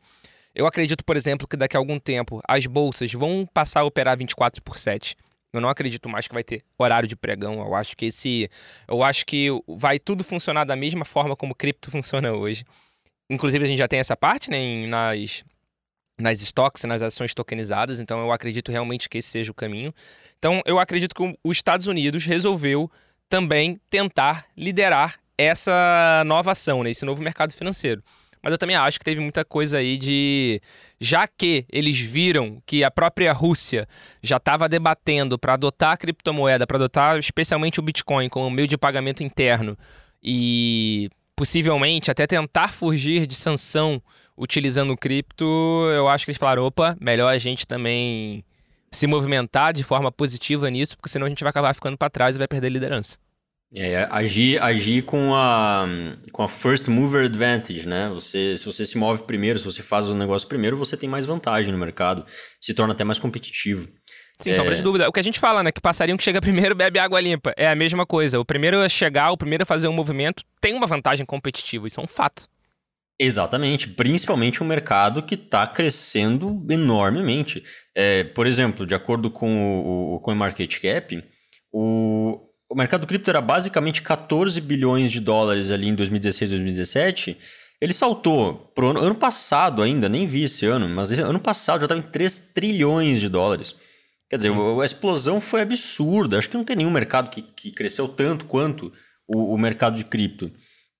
Eu 0.54 0.66
acredito, 0.66 1.04
por 1.04 1.16
exemplo, 1.16 1.46
que 1.46 1.56
daqui 1.56 1.76
a 1.76 1.80
algum 1.80 1.98
tempo 1.98 2.40
as 2.48 2.66
bolsas 2.66 3.12
vão 3.12 3.46
passar 3.52 3.80
a 3.80 3.84
operar 3.84 4.16
24 4.16 4.62
por 4.62 4.78
7. 4.78 5.14
Eu 5.52 5.60
não 5.60 5.68
acredito 5.68 6.08
mais 6.08 6.26
que 6.26 6.34
vai 6.34 6.42
ter 6.42 6.62
horário 6.78 7.06
de 7.06 7.14
pregão. 7.14 7.60
Eu 7.60 7.74
acho 7.74 7.94
que 7.94 8.06
esse, 8.06 8.50
eu 8.88 9.02
acho 9.02 9.24
que 9.26 9.48
vai 9.68 9.98
tudo 9.98 10.24
funcionar 10.24 10.64
da 10.64 10.74
mesma 10.74 11.04
forma 11.04 11.36
como 11.36 11.54
cripto 11.54 11.90
funciona 11.92 12.32
hoje. 12.32 12.64
Inclusive 13.28 13.64
a 13.64 13.68
gente 13.68 13.78
já 13.78 13.88
tem 13.88 13.98
essa 13.98 14.16
parte, 14.16 14.50
né, 14.50 14.86
nas 14.86 15.44
nas 16.18 16.40
stocks, 16.40 16.82
nas 16.84 17.02
ações 17.02 17.34
tokenizadas, 17.34 18.00
então 18.00 18.18
eu 18.20 18.32
acredito 18.32 18.72
realmente 18.72 19.06
que 19.06 19.18
esse 19.18 19.28
seja 19.28 19.50
o 19.50 19.54
caminho. 19.54 19.92
Então 20.38 20.62
eu 20.64 20.78
acredito 20.78 21.14
que 21.14 21.38
os 21.44 21.56
Estados 21.56 21.86
Unidos 21.86 22.24
resolveu 22.24 22.90
também 23.28 23.78
tentar 23.90 24.46
liderar 24.56 25.20
essa 25.36 26.22
nova 26.24 26.52
ação, 26.52 26.82
né, 26.82 26.90
esse 26.90 27.04
novo 27.04 27.22
mercado 27.22 27.52
financeiro. 27.52 28.02
Mas 28.42 28.52
eu 28.52 28.58
também 28.58 28.76
acho 28.76 28.98
que 28.98 29.04
teve 29.04 29.20
muita 29.20 29.44
coisa 29.44 29.78
aí 29.78 29.98
de. 29.98 30.60
Já 31.00 31.26
que 31.26 31.66
eles 31.68 31.98
viram 31.98 32.62
que 32.64 32.84
a 32.84 32.90
própria 32.90 33.32
Rússia 33.32 33.88
já 34.22 34.36
estava 34.36 34.68
debatendo 34.68 35.36
para 35.36 35.54
adotar 35.54 35.92
a 35.92 35.96
criptomoeda, 35.96 36.64
para 36.64 36.76
adotar 36.76 37.18
especialmente 37.18 37.80
o 37.80 37.82
Bitcoin 37.82 38.28
como 38.28 38.48
meio 38.48 38.68
de 38.68 38.78
pagamento 38.78 39.22
interno 39.22 39.76
e 40.22 41.10
possivelmente 41.36 42.10
até 42.10 42.26
tentar 42.26 42.68
fugir 42.72 43.26
de 43.26 43.34
sanção 43.34 44.02
utilizando 44.36 44.96
cripto, 44.96 45.44
eu 45.94 46.08
acho 46.08 46.24
que 46.24 46.30
eles 46.30 46.38
falaram: 46.38 46.64
opa, 46.64 46.96
melhor 47.00 47.28
a 47.28 47.38
gente 47.38 47.66
também 47.66 48.44
se 48.90 49.06
movimentar 49.06 49.72
de 49.72 49.84
forma 49.84 50.10
positiva 50.10 50.70
nisso, 50.70 50.96
porque 50.96 51.10
senão 51.10 51.26
a 51.26 51.28
gente 51.28 51.44
vai 51.44 51.50
acabar 51.50 51.74
ficando 51.74 51.96
para 51.96 52.10
trás 52.10 52.34
e 52.34 52.38
vai 52.38 52.48
perder 52.48 52.70
liderança. 52.70 53.18
É, 53.74 54.06
agir, 54.10 54.62
agir 54.62 55.02
com, 55.02 55.34
a, 55.34 55.86
com 56.32 56.42
a 56.42 56.48
first 56.48 56.86
mover 56.86 57.26
advantage, 57.26 57.86
né? 57.86 58.08
Você, 58.14 58.56
se 58.56 58.64
você 58.64 58.86
se 58.86 58.96
move 58.96 59.24
primeiro, 59.24 59.58
se 59.58 59.64
você 59.64 59.82
faz 59.82 60.06
o 60.06 60.14
negócio 60.14 60.46
primeiro, 60.46 60.76
você 60.76 60.96
tem 60.96 61.08
mais 61.08 61.26
vantagem 61.26 61.72
no 61.72 61.78
mercado, 61.78 62.24
se 62.60 62.72
torna 62.72 62.94
até 62.94 63.02
mais 63.02 63.18
competitivo. 63.18 63.88
Sim, 64.38 64.50
é... 64.50 64.52
sombra 64.52 64.74
de 64.74 64.82
dúvida. 64.82 65.08
O 65.08 65.12
que 65.12 65.20
a 65.20 65.22
gente 65.22 65.40
fala, 65.40 65.62
né? 65.62 65.72
Que 65.72 65.80
passarinho 65.80 66.18
que 66.18 66.24
chega 66.24 66.40
primeiro 66.42 66.74
bebe 66.74 66.98
água 66.98 67.20
limpa. 67.20 67.52
É 67.56 67.68
a 67.68 67.74
mesma 67.74 68.06
coisa. 68.06 68.38
O 68.38 68.44
primeiro 68.44 68.80
a 68.80 68.88
chegar, 68.88 69.30
o 69.30 69.36
primeiro 69.36 69.62
a 69.62 69.66
fazer 69.66 69.88
um 69.88 69.92
movimento 69.92 70.44
tem 70.60 70.74
uma 70.74 70.86
vantagem 70.86 71.24
competitiva. 71.24 71.86
Isso 71.86 72.00
é 72.00 72.02
um 72.02 72.08
fato. 72.08 72.48
Exatamente, 73.18 73.88
principalmente 73.88 74.62
um 74.62 74.66
mercado 74.66 75.22
que 75.22 75.36
está 75.36 75.66
crescendo 75.66 76.64
enormemente. 76.68 77.64
É, 77.94 78.24
por 78.24 78.46
exemplo, 78.46 78.86
de 78.86 78.94
acordo 78.94 79.30
com 79.30 79.80
o, 79.80 80.14
o 80.16 80.20
CoinMarketCap, 80.20 81.24
o, 81.72 82.40
o 82.68 82.74
mercado 82.74 83.06
cripto 83.06 83.30
era 83.30 83.40
basicamente 83.40 84.02
14 84.02 84.60
bilhões 84.60 85.10
de 85.10 85.20
dólares 85.20 85.70
ali 85.70 85.88
em 85.88 85.94
2016, 85.94 86.50
2017. 86.50 87.38
Ele 87.80 87.92
saltou 87.94 88.70
pro 88.74 88.90
ano, 88.90 89.00
ano 89.00 89.14
passado 89.14 89.82
ainda, 89.82 90.10
nem 90.10 90.26
vi 90.26 90.44
esse 90.44 90.66
ano, 90.66 90.86
mas 90.86 91.18
ano 91.18 91.40
passado 91.40 91.80
já 91.80 91.86
estava 91.86 92.00
em 92.00 92.10
3 92.10 92.52
trilhões 92.54 93.20
de 93.20 93.30
dólares. 93.30 93.76
Quer 94.28 94.36
dizer, 94.36 94.52
a 94.52 94.84
explosão 94.84 95.40
foi 95.40 95.62
absurda. 95.62 96.38
Acho 96.38 96.50
que 96.50 96.56
não 96.56 96.64
tem 96.64 96.76
nenhum 96.76 96.90
mercado 96.90 97.30
que, 97.30 97.42
que 97.42 97.70
cresceu 97.70 98.08
tanto 98.08 98.44
quanto 98.46 98.92
o, 99.26 99.54
o 99.54 99.58
mercado 99.58 99.96
de 99.96 100.04
cripto. 100.04 100.50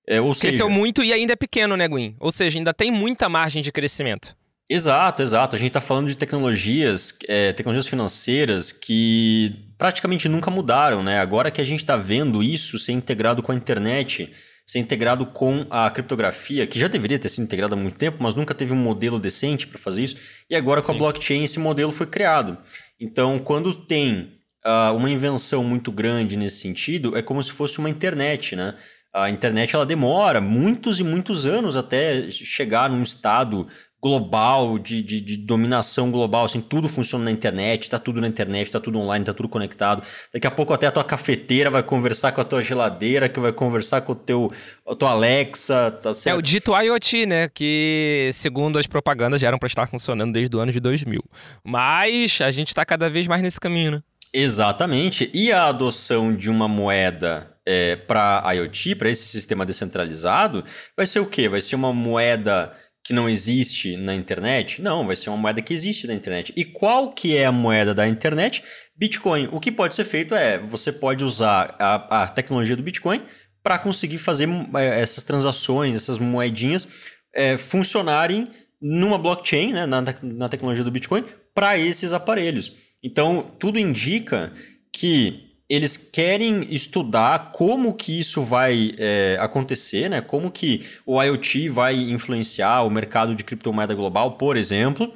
É, 0.08 0.20
Cresceu 0.20 0.34
seja... 0.34 0.68
muito 0.68 1.02
e 1.02 1.12
ainda 1.12 1.32
é 1.32 1.36
pequeno, 1.36 1.76
né, 1.76 1.88
Gwen? 1.88 2.14
Ou 2.20 2.30
seja, 2.30 2.58
ainda 2.58 2.72
tem 2.72 2.92
muita 2.92 3.28
margem 3.28 3.60
de 3.60 3.72
crescimento. 3.72 4.36
Exato, 4.68 5.22
exato. 5.22 5.56
A 5.56 5.58
gente 5.58 5.68
está 5.68 5.80
falando 5.80 6.08
de 6.08 6.16
tecnologias, 6.16 7.16
é, 7.28 7.52
tecnologias 7.52 7.86
financeiras 7.86 8.72
que 8.72 9.50
praticamente 9.78 10.28
nunca 10.28 10.50
mudaram, 10.50 11.02
né? 11.02 11.20
Agora 11.20 11.50
que 11.50 11.60
a 11.60 11.64
gente 11.64 11.80
está 11.80 11.96
vendo 11.96 12.42
isso 12.42 12.78
ser 12.78 12.92
integrado 12.92 13.42
com 13.42 13.52
a 13.52 13.54
internet, 13.54 14.32
ser 14.66 14.80
integrado 14.80 15.26
com 15.26 15.64
a 15.70 15.88
criptografia, 15.90 16.66
que 16.66 16.80
já 16.80 16.88
deveria 16.88 17.18
ter 17.18 17.28
sido 17.28 17.44
integrado 17.44 17.74
há 17.74 17.76
muito 17.76 17.96
tempo, 17.96 18.18
mas 18.20 18.34
nunca 18.34 18.54
teve 18.54 18.72
um 18.72 18.76
modelo 18.76 19.20
decente 19.20 19.68
para 19.68 19.78
fazer 19.78 20.02
isso. 20.02 20.16
E 20.50 20.56
agora 20.56 20.82
com 20.82 20.88
Sim. 20.88 20.96
a 20.96 20.98
blockchain 20.98 21.44
esse 21.44 21.60
modelo 21.60 21.92
foi 21.92 22.06
criado. 22.06 22.58
Então, 22.98 23.38
quando 23.38 23.74
tem 23.74 24.32
uh, 24.64 24.94
uma 24.96 25.10
invenção 25.10 25.62
muito 25.62 25.92
grande 25.92 26.36
nesse 26.36 26.60
sentido, 26.60 27.16
é 27.16 27.22
como 27.22 27.42
se 27.42 27.52
fosse 27.52 27.78
uma 27.78 27.90
internet, 27.90 28.56
né? 28.56 28.74
A 29.12 29.30
internet 29.30 29.74
ela 29.74 29.86
demora 29.86 30.40
muitos 30.40 31.00
e 31.00 31.02
muitos 31.02 31.46
anos 31.46 31.74
até 31.74 32.28
chegar 32.28 32.90
num 32.90 33.02
estado 33.02 33.66
global, 34.06 34.78
de, 34.78 35.02
de, 35.02 35.20
de, 35.20 35.36
dominação 35.36 36.12
global, 36.12 36.44
assim, 36.44 36.60
tudo 36.60 36.88
funciona 36.88 37.24
na 37.24 37.30
internet, 37.32 37.90
tá 37.90 37.98
tudo 37.98 38.20
na 38.20 38.28
internet, 38.28 38.70
tá 38.70 38.78
tudo 38.78 39.00
online, 39.00 39.24
tá 39.24 39.34
tudo 39.34 39.48
conectado. 39.48 40.00
Daqui 40.32 40.46
a 40.46 40.50
pouco 40.50 40.72
até 40.72 40.86
a 40.86 40.92
tua 40.92 41.02
cafeteira 41.02 41.68
vai 41.70 41.82
conversar 41.82 42.30
com 42.30 42.40
a 42.40 42.44
tua 42.44 42.62
geladeira, 42.62 43.28
que 43.28 43.40
vai 43.40 43.52
conversar 43.52 44.02
com 44.02 44.12
o 44.12 44.14
teu, 44.14 44.52
a 44.86 44.94
tua 44.94 45.10
Alexa, 45.10 45.90
tá 45.90 46.12
certo? 46.12 46.36
É 46.36 46.38
o 46.38 46.40
dito 46.40 46.72
IoT, 46.72 47.26
né, 47.26 47.48
que 47.48 48.30
segundo 48.32 48.78
as 48.78 48.86
propagandas 48.86 49.40
já 49.40 49.48
eram 49.48 49.58
para 49.58 49.66
estar 49.66 49.88
funcionando 49.88 50.32
desde 50.32 50.56
o 50.56 50.60
ano 50.60 50.70
de 50.70 50.78
2000. 50.78 51.20
Mas 51.64 52.38
a 52.40 52.52
gente 52.52 52.68
está 52.68 52.84
cada 52.84 53.10
vez 53.10 53.26
mais 53.26 53.42
nesse 53.42 53.58
caminho, 53.58 53.90
né? 53.90 54.02
Exatamente. 54.32 55.28
E 55.34 55.50
a 55.50 55.66
adoção 55.66 56.32
de 56.32 56.48
uma 56.48 56.68
moeda 56.68 57.50
é, 57.66 57.96
para 57.96 58.44
IoT, 58.54 58.94
para 58.94 59.10
esse 59.10 59.26
sistema 59.26 59.66
descentralizado, 59.66 60.64
vai 60.96 61.06
ser 61.06 61.18
o 61.18 61.26
quê? 61.26 61.48
Vai 61.48 61.60
ser 61.60 61.74
uma 61.74 61.92
moeda 61.92 62.72
que 63.06 63.12
não 63.12 63.28
existe 63.28 63.96
na 63.96 64.16
internet? 64.16 64.82
Não, 64.82 65.06
vai 65.06 65.14
ser 65.14 65.30
uma 65.30 65.36
moeda 65.36 65.62
que 65.62 65.72
existe 65.72 66.08
na 66.08 66.14
internet. 66.14 66.52
E 66.56 66.64
qual 66.64 67.12
que 67.12 67.36
é 67.36 67.46
a 67.46 67.52
moeda 67.52 67.94
da 67.94 68.08
internet? 68.08 68.64
Bitcoin. 68.96 69.48
O 69.52 69.60
que 69.60 69.70
pode 69.70 69.94
ser 69.94 70.02
feito 70.04 70.34
é, 70.34 70.58
você 70.58 70.90
pode 70.90 71.24
usar 71.24 71.76
a, 71.78 72.24
a 72.24 72.28
tecnologia 72.28 72.74
do 72.74 72.82
Bitcoin 72.82 73.22
para 73.62 73.78
conseguir 73.78 74.18
fazer 74.18 74.48
é, 74.74 75.00
essas 75.00 75.22
transações, 75.22 75.94
essas 75.94 76.18
moedinhas 76.18 76.88
é, 77.32 77.56
funcionarem 77.56 78.48
numa 78.80 79.18
blockchain, 79.18 79.72
né, 79.72 79.86
na, 79.86 80.02
na 80.02 80.48
tecnologia 80.48 80.82
do 80.82 80.90
Bitcoin, 80.90 81.24
para 81.54 81.78
esses 81.78 82.12
aparelhos. 82.12 82.72
Então, 83.00 83.52
tudo 83.60 83.78
indica 83.78 84.52
que 84.92 85.45
eles 85.68 85.96
querem 85.96 86.66
estudar 86.70 87.50
como 87.52 87.94
que 87.94 88.18
isso 88.18 88.42
vai 88.42 88.94
é, 88.98 89.36
acontecer, 89.40 90.08
né? 90.08 90.20
Como 90.20 90.50
que 90.50 90.86
o 91.04 91.20
IoT 91.20 91.68
vai 91.68 91.94
influenciar 91.96 92.82
o 92.82 92.90
mercado 92.90 93.34
de 93.34 93.42
criptomoeda 93.42 93.94
global, 93.94 94.36
por 94.36 94.56
exemplo, 94.56 95.12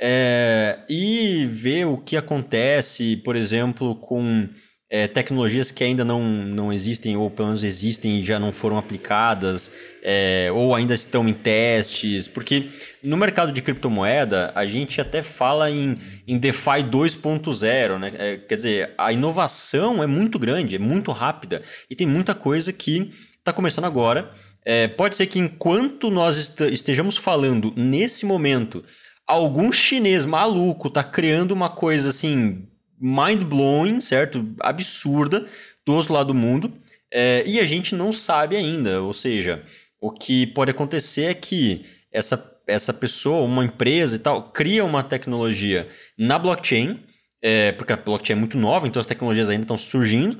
é, 0.00 0.80
e 0.88 1.46
ver 1.46 1.86
o 1.86 1.98
que 1.98 2.16
acontece, 2.16 3.16
por 3.18 3.36
exemplo, 3.36 3.94
com 3.94 4.48
é, 4.92 5.08
tecnologias 5.08 5.70
que 5.70 5.82
ainda 5.82 6.04
não, 6.04 6.22
não 6.22 6.70
existem, 6.70 7.16
ou 7.16 7.30
pelo 7.30 7.48
menos 7.48 7.64
existem 7.64 8.18
e 8.18 8.22
já 8.22 8.38
não 8.38 8.52
foram 8.52 8.76
aplicadas, 8.76 9.74
é, 10.02 10.50
ou 10.52 10.74
ainda 10.74 10.92
estão 10.92 11.26
em 11.26 11.32
testes, 11.32 12.28
porque 12.28 12.68
no 13.02 13.16
mercado 13.16 13.52
de 13.52 13.62
criptomoeda 13.62 14.52
a 14.54 14.66
gente 14.66 15.00
até 15.00 15.22
fala 15.22 15.70
em, 15.70 15.96
em 16.28 16.36
DeFi 16.36 16.84
2.0, 16.90 17.98
né? 17.98 18.12
É, 18.18 18.36
quer 18.36 18.54
dizer, 18.54 18.94
a 18.98 19.10
inovação 19.10 20.02
é 20.02 20.06
muito 20.06 20.38
grande, 20.38 20.76
é 20.76 20.78
muito 20.78 21.10
rápida 21.10 21.62
e 21.88 21.96
tem 21.96 22.06
muita 22.06 22.34
coisa 22.34 22.70
que 22.70 23.10
está 23.38 23.50
começando 23.50 23.86
agora. 23.86 24.30
É, 24.62 24.88
pode 24.88 25.16
ser 25.16 25.26
que 25.26 25.38
enquanto 25.38 26.10
nós 26.10 26.54
estejamos 26.70 27.16
falando 27.16 27.72
nesse 27.74 28.26
momento, 28.26 28.84
algum 29.26 29.72
chinês 29.72 30.26
maluco 30.26 30.88
está 30.88 31.02
criando 31.02 31.52
uma 31.52 31.70
coisa 31.70 32.10
assim 32.10 32.68
mind-blowing, 33.02 34.00
certo? 34.00 34.46
Absurda 34.60 35.44
do 35.84 35.94
outro 35.94 36.12
lado 36.12 36.28
do 36.28 36.34
mundo. 36.34 36.72
É, 37.12 37.42
e 37.46 37.60
a 37.60 37.66
gente 37.66 37.94
não 37.94 38.12
sabe 38.12 38.56
ainda. 38.56 39.02
Ou 39.02 39.12
seja, 39.12 39.62
o 40.00 40.10
que 40.10 40.46
pode 40.48 40.70
acontecer 40.70 41.24
é 41.24 41.34
que 41.34 41.84
essa, 42.10 42.60
essa 42.66 42.92
pessoa, 42.92 43.44
uma 43.44 43.64
empresa 43.64 44.16
e 44.16 44.18
tal, 44.18 44.50
cria 44.50 44.84
uma 44.84 45.02
tecnologia 45.02 45.88
na 46.16 46.38
blockchain, 46.38 47.00
é, 47.42 47.72
porque 47.72 47.92
a 47.92 47.96
blockchain 47.96 48.36
é 48.36 48.38
muito 48.38 48.56
nova, 48.56 48.86
então 48.86 49.00
as 49.00 49.06
tecnologias 49.06 49.50
ainda 49.50 49.64
estão 49.64 49.76
surgindo. 49.76 50.38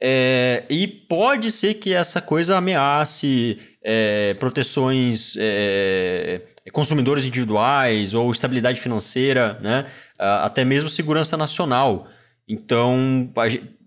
É, 0.00 0.64
e 0.68 0.86
pode 0.86 1.50
ser 1.50 1.74
que 1.74 1.92
essa 1.92 2.20
coisa 2.20 2.56
ameace 2.56 3.58
é, 3.84 4.34
proteções 4.34 5.36
é, 5.38 6.40
consumidores 6.72 7.24
individuais 7.26 8.14
ou 8.14 8.32
estabilidade 8.32 8.80
financeira, 8.80 9.58
né? 9.60 9.84
até 10.18 10.64
mesmo 10.64 10.88
segurança 10.88 11.36
nacional. 11.36 12.08
Então, 12.48 13.30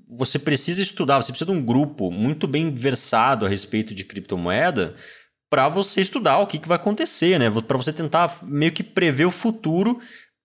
você 0.08 0.38
precisa 0.38 0.82
estudar, 0.82 1.22
você 1.22 1.32
precisa 1.32 1.52
de 1.52 1.58
um 1.58 1.64
grupo 1.64 2.12
muito 2.12 2.48
bem 2.48 2.74
versado 2.74 3.46
a 3.46 3.50
respeito 3.50 3.94
de 3.96 4.04
criptomoeda 4.04 4.96
para 5.50 5.68
você 5.68 6.02
estudar 6.02 6.40
o 6.40 6.48
que, 6.48 6.60
que 6.60 6.68
vai 6.68 6.76
acontecer, 6.76 7.40
né? 7.40 7.50
Para 7.50 7.78
você 7.78 7.94
tentar 7.94 8.40
meio 8.44 8.72
que 8.72 8.84
prever 8.84 9.26
o 9.26 9.32
futuro 9.32 10.00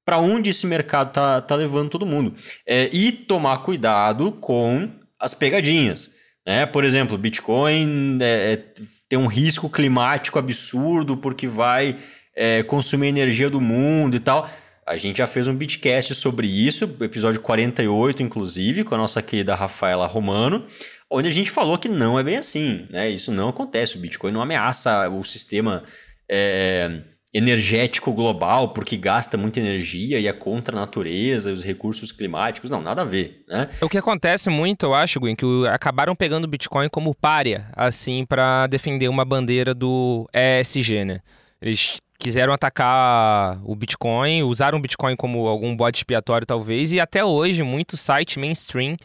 para 0.04 0.18
onde 0.18 0.50
esse 0.50 0.66
mercado 0.66 1.12
tá, 1.12 1.40
tá 1.40 1.54
levando 1.54 1.90
todo 1.90 2.06
mundo. 2.06 2.34
É, 2.66 2.88
e 2.92 3.12
tomar 3.12 3.58
cuidado 3.58 4.32
com 4.32 4.90
as 5.18 5.34
pegadinhas. 5.34 6.14
Né? 6.46 6.66
Por 6.66 6.84
exemplo, 6.84 7.16
Bitcoin 7.16 8.18
é, 8.20 8.52
é 8.52 8.64
tem 9.12 9.18
um 9.18 9.26
risco 9.26 9.68
climático 9.68 10.38
absurdo 10.38 11.18
porque 11.18 11.46
vai 11.46 11.98
é, 12.34 12.62
consumir 12.62 13.08
energia 13.08 13.50
do 13.50 13.60
mundo 13.60 14.16
e 14.16 14.18
tal. 14.18 14.48
A 14.86 14.96
gente 14.96 15.18
já 15.18 15.26
fez 15.26 15.46
um 15.46 15.54
beatcast 15.54 16.14
sobre 16.14 16.46
isso, 16.46 16.96
episódio 16.98 17.38
48, 17.42 18.22
inclusive, 18.22 18.84
com 18.84 18.94
a 18.94 18.98
nossa 18.98 19.20
querida 19.20 19.54
Rafaela 19.54 20.06
Romano, 20.06 20.64
onde 21.10 21.28
a 21.28 21.30
gente 21.30 21.50
falou 21.50 21.76
que 21.76 21.90
não 21.90 22.18
é 22.18 22.24
bem 22.24 22.38
assim, 22.38 22.86
né? 22.88 23.10
Isso 23.10 23.30
não 23.30 23.50
acontece. 23.50 23.98
O 23.98 24.00
Bitcoin 24.00 24.32
não 24.32 24.40
ameaça 24.40 25.06
o 25.10 25.22
sistema 25.22 25.84
é, 26.26 27.02
energético 27.34 28.12
global 28.12 28.68
porque 28.68 28.96
gasta 28.96 29.38
muita 29.38 29.58
energia 29.58 30.18
e 30.18 30.26
é 30.26 30.32
contra 30.32 30.76
a 30.76 30.80
natureza 30.80 31.50
e 31.50 31.52
os 31.52 31.64
recursos 31.64 32.12
climáticos. 32.12 32.70
Não, 32.70 32.82
nada 32.82 33.02
a 33.02 33.04
ver, 33.04 33.44
né? 33.48 33.68
O 33.80 33.88
que 33.88 33.96
acontece 33.96 34.50
muito, 34.50 34.86
eu 34.86 34.94
acho, 34.94 35.18
Gwen, 35.18 35.34
que 35.34 35.46
acabaram 35.68 36.14
pegando 36.14 36.44
o 36.44 36.48
Bitcoin 36.48 36.88
como 36.88 37.14
párea, 37.14 37.70
assim, 37.74 38.26
para 38.26 38.66
defender 38.66 39.08
uma 39.08 39.24
bandeira 39.24 39.74
do 39.74 40.28
ESG, 40.34 41.04
né? 41.04 41.20
Eles 41.60 42.00
quiseram 42.18 42.52
atacar 42.52 43.60
o 43.64 43.74
Bitcoin, 43.74 44.42
usaram 44.42 44.78
o 44.78 44.80
Bitcoin 44.80 45.16
como 45.16 45.46
algum 45.46 45.74
bode 45.74 45.98
expiatório, 45.98 46.46
talvez, 46.46 46.92
e 46.92 47.00
até 47.00 47.24
hoje, 47.24 47.62
muito 47.62 47.96
site 47.96 48.38
mainstream 48.38 48.96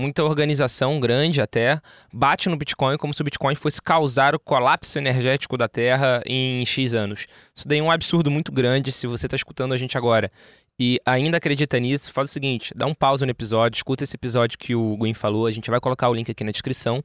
muita 0.00 0.24
organização 0.24 0.98
grande 0.98 1.40
até 1.40 1.80
bate 2.12 2.48
no 2.48 2.56
Bitcoin 2.56 2.96
como 2.96 3.12
se 3.12 3.20
o 3.20 3.24
Bitcoin 3.24 3.54
fosse 3.54 3.80
causar 3.80 4.34
o 4.34 4.38
colapso 4.38 4.98
energético 4.98 5.56
da 5.56 5.68
Terra 5.68 6.22
em 6.26 6.64
X 6.64 6.94
anos. 6.94 7.26
Isso 7.54 7.68
daí 7.68 7.78
é 7.78 7.82
um 7.82 7.90
absurdo 7.90 8.30
muito 8.30 8.50
grande 8.50 8.90
se 8.90 9.06
você 9.06 9.26
está 9.26 9.36
escutando 9.36 9.72
a 9.72 9.76
gente 9.76 9.96
agora 9.98 10.32
e 10.78 10.98
ainda 11.04 11.36
acredita 11.36 11.78
nisso, 11.78 12.10
faz 12.10 12.30
o 12.30 12.32
seguinte, 12.32 12.72
dá 12.74 12.86
um 12.86 12.94
pause 12.94 13.22
no 13.26 13.30
episódio, 13.30 13.76
escuta 13.76 14.02
esse 14.02 14.16
episódio 14.16 14.58
que 14.58 14.74
o 14.74 14.96
Gwen 14.96 15.12
falou, 15.12 15.46
a 15.46 15.50
gente 15.50 15.68
vai 15.68 15.78
colocar 15.78 16.08
o 16.08 16.14
link 16.14 16.30
aqui 16.30 16.42
na 16.42 16.50
descrição, 16.50 17.04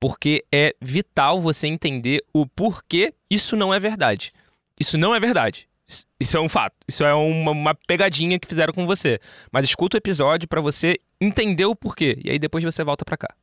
porque 0.00 0.44
é 0.52 0.74
vital 0.82 1.40
você 1.40 1.68
entender 1.68 2.24
o 2.32 2.44
porquê 2.44 3.14
isso 3.30 3.54
não 3.54 3.72
é 3.72 3.78
verdade. 3.78 4.32
Isso 4.78 4.98
não 4.98 5.14
é 5.14 5.20
verdade. 5.20 5.68
Isso 6.18 6.36
é 6.36 6.40
um 6.40 6.48
fato. 6.48 6.74
Isso 6.88 7.04
é 7.04 7.14
uma, 7.14 7.52
uma 7.52 7.74
pegadinha 7.86 8.38
que 8.38 8.48
fizeram 8.48 8.72
com 8.72 8.86
você. 8.86 9.20
Mas 9.52 9.64
escuta 9.64 9.96
o 9.96 9.98
episódio 9.98 10.48
para 10.48 10.60
você 10.60 10.98
entender 11.24 11.64
o 11.64 11.74
porquê. 11.74 12.18
E 12.24 12.30
aí 12.30 12.38
depois 12.38 12.62
você 12.62 12.84
volta 12.84 13.04
para 13.04 13.16
cá. 13.16 13.34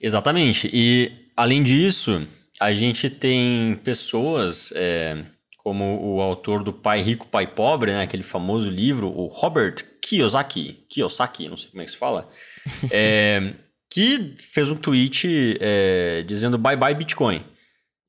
Exatamente. 0.00 0.70
E 0.72 1.12
além 1.36 1.62
disso, 1.62 2.26
a 2.60 2.72
gente 2.72 3.10
tem 3.10 3.78
pessoas 3.84 4.72
é, 4.74 5.24
como 5.58 6.00
o 6.02 6.20
autor 6.20 6.62
do 6.62 6.72
Pai 6.72 7.00
Rico, 7.00 7.26
Pai 7.26 7.46
Pobre, 7.46 7.92
né? 7.92 8.02
aquele 8.02 8.22
famoso 8.22 8.70
livro, 8.70 9.08
o 9.08 9.26
Robert 9.26 9.76
Kiyosaki. 10.00 10.84
Kiyosaki, 10.88 11.48
não 11.48 11.56
sei 11.56 11.70
como 11.70 11.82
é 11.82 11.84
que 11.84 11.90
se 11.90 11.96
fala. 11.96 12.28
É, 12.90 13.54
que 13.90 14.34
fez 14.36 14.70
um 14.70 14.76
tweet 14.76 15.56
é, 15.60 16.22
dizendo 16.26 16.58
bye 16.58 16.76
bye 16.76 16.94
Bitcoin. 16.94 17.42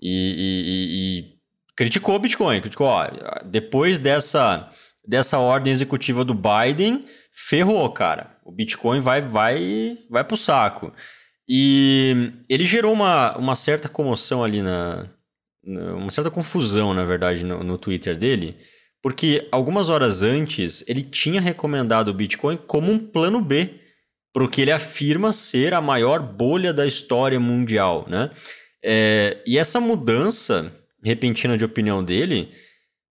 E, 0.01 0.11
e, 0.11 1.29
e 1.29 1.39
criticou 1.75 2.15
o 2.15 2.19
Bitcoin, 2.19 2.59
criticou, 2.59 2.87
ó, 2.87 3.07
depois 3.45 3.99
dessa, 3.99 4.69
dessa 5.09 5.39
ordem 5.39 5.73
executiva 5.73 6.23
do 6.23 6.35
Biden, 6.35 7.03
ferrou, 7.33 7.89
cara. 7.89 8.37
O 8.45 8.51
Bitcoin 8.51 8.99
vai, 8.99 9.21
vai, 9.21 9.97
vai 10.07 10.23
pro 10.23 10.37
saco. 10.37 10.93
E 11.47 12.31
ele 12.47 12.63
gerou 12.63 12.93
uma, 12.93 13.35
uma 13.35 13.55
certa 13.55 13.89
comoção 13.89 14.43
ali 14.43 14.61
na, 14.61 15.09
na 15.63 15.95
uma 15.95 16.11
certa 16.11 16.29
confusão, 16.29 16.93
na 16.93 17.03
verdade, 17.03 17.43
no, 17.43 17.63
no 17.63 17.75
Twitter 17.75 18.15
dele, 18.15 18.55
porque 19.01 19.47
algumas 19.51 19.89
horas 19.89 20.21
antes 20.21 20.87
ele 20.87 21.01
tinha 21.01 21.41
recomendado 21.41 22.09
o 22.09 22.13
Bitcoin 22.13 22.57
como 22.67 22.91
um 22.91 22.99
plano 22.99 23.41
B, 23.41 23.79
porque 24.31 24.61
ele 24.61 24.71
afirma 24.71 25.33
ser 25.33 25.73
a 25.73 25.81
maior 25.81 26.21
bolha 26.21 26.71
da 26.71 26.85
história 26.85 27.39
mundial, 27.39 28.05
né? 28.07 28.29
É, 28.83 29.41
e 29.43 29.57
essa 29.57 29.81
mudança 29.81 30.71
repentina 31.03 31.57
de 31.57 31.65
opinião 31.65 32.03
dele, 32.03 32.51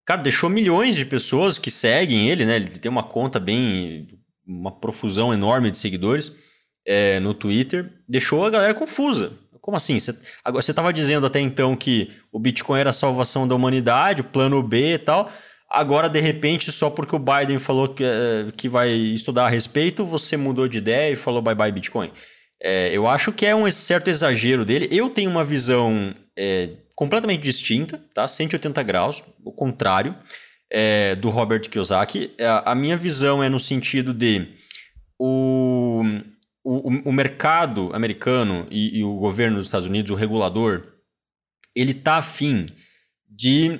cara, 0.09 0.23
deixou 0.23 0.49
milhões 0.49 0.95
de 0.95 1.05
pessoas 1.05 1.59
que 1.59 1.69
seguem 1.69 2.31
ele, 2.31 2.43
né? 2.43 2.55
Ele 2.55 2.67
tem 2.67 2.89
uma 2.89 3.03
conta 3.03 3.39
bem. 3.39 4.07
uma 4.43 4.71
profusão 4.71 5.31
enorme 5.31 5.69
de 5.69 5.77
seguidores 5.77 6.35
é, 6.83 7.19
no 7.19 7.35
Twitter, 7.35 7.93
deixou 8.07 8.43
a 8.43 8.49
galera 8.49 8.73
confusa. 8.73 9.33
Como 9.61 9.77
assim? 9.77 9.99
Você, 9.99 10.17
agora, 10.43 10.63
você 10.63 10.71
estava 10.71 10.91
dizendo 10.91 11.27
até 11.27 11.39
então 11.39 11.75
que 11.75 12.09
o 12.31 12.39
Bitcoin 12.39 12.79
era 12.79 12.89
a 12.89 12.93
salvação 12.93 13.47
da 13.47 13.53
humanidade, 13.53 14.21
o 14.21 14.23
plano 14.23 14.63
B 14.63 14.93
e 14.95 14.97
tal. 14.97 15.31
Agora, 15.69 16.09
de 16.09 16.19
repente, 16.19 16.71
só 16.71 16.89
porque 16.89 17.15
o 17.15 17.19
Biden 17.19 17.59
falou 17.59 17.89
que, 17.89 18.03
é, 18.03 18.51
que 18.57 18.67
vai 18.67 18.89
estudar 18.89 19.45
a 19.45 19.49
respeito, 19.49 20.03
você 20.03 20.35
mudou 20.35 20.67
de 20.67 20.79
ideia 20.79 21.13
e 21.13 21.15
falou 21.15 21.39
bye 21.39 21.53
bye 21.53 21.71
Bitcoin. 21.71 22.11
É, 22.59 22.89
eu 22.91 23.05
acho 23.07 23.31
que 23.31 23.45
é 23.45 23.55
um 23.55 23.69
certo 23.69 24.09
exagero 24.09 24.65
dele. 24.65 24.89
Eu 24.91 25.07
tenho 25.11 25.29
uma 25.29 25.43
visão 25.43 26.15
é, 26.35 26.69
completamente 26.99 27.41
distinta, 27.41 27.97
tá? 28.13 28.27
180 28.27 28.83
graus, 28.83 29.23
o 29.45 29.53
contrário 29.53 30.13
é, 30.69 31.15
do 31.15 31.29
Robert 31.29 31.61
Kiyosaki. 31.61 32.35
A, 32.37 32.43
é, 32.43 32.63
a, 32.65 32.75
minha 32.75 32.97
visão 32.97 33.41
é 33.41 33.47
no 33.47 33.57
sentido 33.57 34.13
de 34.13 34.45
o, 35.17 36.01
o, 36.61 37.09
o 37.09 37.13
mercado 37.13 37.89
americano 37.93 38.67
e, 38.69 38.99
e, 38.99 39.03
o 39.05 39.15
governo 39.15 39.55
dos 39.55 39.67
Estados 39.67 39.87
Unidos, 39.87 40.11
o 40.11 40.15
regulador, 40.15 40.87
ele 41.73 41.93
tá 41.93 42.17
afim 42.17 42.65
de 43.29 43.79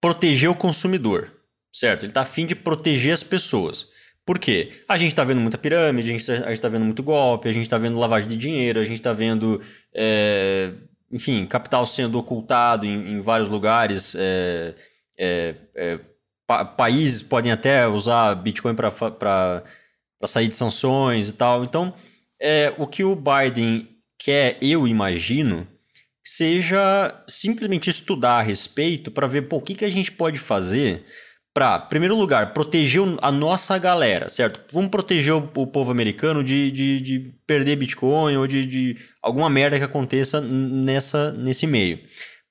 proteger 0.00 0.48
o 0.48 0.56
consumidor, 0.56 1.30
certo? 1.70 2.06
Ele 2.06 2.12
tá 2.12 2.22
afim 2.22 2.46
de 2.46 2.56
proteger 2.56 3.12
as 3.12 3.22
pessoas. 3.22 3.88
Por 4.24 4.38
quê? 4.38 4.82
A 4.88 4.96
gente 4.96 5.10
está 5.10 5.24
vendo 5.24 5.42
muita 5.42 5.58
pirâmide, 5.58 6.08
a 6.08 6.12
gente 6.12 6.54
está 6.54 6.70
vendo 6.70 6.86
muito 6.86 7.02
golpe, 7.02 7.50
a 7.50 7.52
gente 7.52 7.64
está 7.64 7.76
vendo 7.76 7.98
lavagem 7.98 8.30
de 8.30 8.38
dinheiro, 8.38 8.80
a 8.80 8.84
gente 8.84 8.98
está 8.98 9.12
vendo 9.12 9.60
é, 9.94 10.72
enfim, 11.10 11.46
capital 11.46 11.84
sendo 11.84 12.18
ocultado 12.18 12.86
em, 12.86 13.14
em 13.14 13.20
vários 13.20 13.48
lugares. 13.48 14.14
É, 14.16 14.74
é, 15.18 15.54
é, 15.74 16.00
pa 16.46 16.64
países 16.64 17.22
podem 17.22 17.52
até 17.52 17.86
usar 17.86 18.34
Bitcoin 18.34 18.74
para 18.74 19.62
sair 20.24 20.48
de 20.48 20.56
sanções 20.56 21.28
e 21.28 21.32
tal. 21.32 21.64
Então, 21.64 21.94
é, 22.40 22.72
o 22.78 22.86
que 22.86 23.04
o 23.04 23.16
Biden 23.16 23.88
quer, 24.18 24.56
eu 24.60 24.86
imagino, 24.86 25.66
seja 26.24 27.22
simplesmente 27.28 27.90
estudar 27.90 28.38
a 28.38 28.42
respeito 28.42 29.10
para 29.10 29.26
ver 29.26 29.42
pô, 29.42 29.56
o 29.56 29.62
que, 29.62 29.74
que 29.74 29.84
a 29.84 29.88
gente 29.88 30.12
pode 30.12 30.38
fazer 30.38 31.04
para, 31.52 31.78
primeiro 31.80 32.16
lugar, 32.16 32.52
proteger 32.52 33.02
a 33.20 33.32
nossa 33.32 33.76
galera, 33.76 34.28
certo? 34.28 34.62
Vamos 34.72 34.90
proteger 34.90 35.34
o, 35.34 35.66
povo 35.66 35.90
americano 35.90 36.44
de, 36.44 36.70
de, 36.70 37.00
de, 37.00 37.34
perder 37.46 37.76
Bitcoin 37.76 38.36
ou 38.36 38.46
de, 38.46 38.66
de 38.66 38.96
alguma 39.20 39.50
merda 39.50 39.76
que 39.78 39.84
aconteça 39.84 40.40
nessa, 40.40 41.32
nesse 41.32 41.66
meio. 41.66 41.98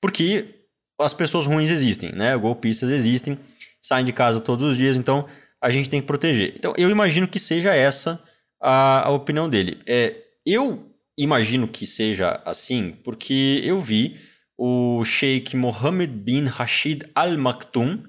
Porque 0.00 0.60
as 1.00 1.14
pessoas 1.14 1.46
ruins 1.46 1.70
existem, 1.70 2.12
né? 2.12 2.36
Golpistas 2.36 2.90
existem, 2.90 3.38
saem 3.80 4.04
de 4.04 4.12
casa 4.12 4.40
todos 4.40 4.64
os 4.64 4.76
dias, 4.76 4.98
então 4.98 5.26
a 5.60 5.70
gente 5.70 5.88
tem 5.88 6.00
que 6.00 6.06
proteger. 6.06 6.54
Então 6.56 6.74
eu 6.76 6.90
imagino 6.90 7.26
que 7.26 7.38
seja 7.38 7.74
essa 7.74 8.22
a, 8.60 9.08
a 9.08 9.10
opinião 9.10 9.48
dele. 9.48 9.80
É, 9.86 10.14
eu 10.44 10.90
imagino 11.16 11.66
que 11.66 11.86
seja 11.86 12.40
assim 12.44 12.92
porque 13.02 13.62
eu 13.64 13.80
vi 13.80 14.18
o 14.58 15.02
Sheikh 15.04 15.56
Mohammed 15.56 16.12
bin 16.12 16.44
Rashid 16.44 17.02
Al 17.14 17.36
Maktoum 17.38 18.02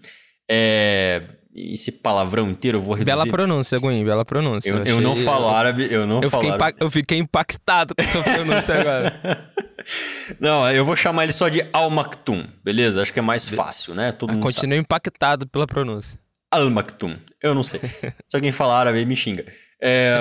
é, 0.53 1.23
esse 1.55 1.93
palavrão 1.93 2.49
inteiro 2.49 2.79
eu 2.79 2.81
vou 2.81 2.93
reduzir. 2.93 3.05
Bela 3.05 3.25
pronúncia, 3.25 3.79
Gwen, 3.79 4.03
bela 4.03 4.25
pronúncia. 4.25 4.69
Eu, 4.69 4.75
eu, 4.75 4.81
achei... 4.81 4.95
eu 4.95 5.01
não 5.01 5.15
falo 5.15 5.47
árabe, 5.47 5.87
eu 5.89 6.05
não 6.05 6.21
eu 6.21 6.29
falo 6.29 6.43
fiquei 6.43 6.55
árabe. 6.55 6.77
Eu 6.81 6.91
fiquei 6.91 7.17
impactado 7.17 7.95
com 7.95 8.01
a 8.01 8.05
sua 8.05 8.21
pronúncia 8.21 8.75
agora. 8.75 9.53
não, 10.41 10.69
eu 10.69 10.83
vou 10.83 10.95
chamar 10.97 11.23
ele 11.23 11.31
só 11.31 11.47
de 11.47 11.65
Al 11.71 11.89
Maktoum, 11.89 12.45
beleza? 12.61 13.01
Acho 13.01 13.13
que 13.13 13.19
é 13.19 13.21
mais 13.21 13.47
fácil, 13.47 13.95
né? 13.95 14.11
Todo 14.11 14.31
ah, 14.31 14.33
mundo 14.33 14.43
continuo 14.43 14.75
sabe. 14.75 14.81
impactado 14.81 15.47
pela 15.47 15.65
pronúncia. 15.65 16.19
Al 16.51 16.69
Maktoum, 16.69 17.17
eu 17.41 17.55
não 17.55 17.63
sei. 17.63 17.79
Se 18.27 18.35
alguém 18.35 18.51
falar 18.51 18.79
árabe, 18.79 19.05
me 19.05 19.15
xinga. 19.15 19.45
É, 19.81 20.19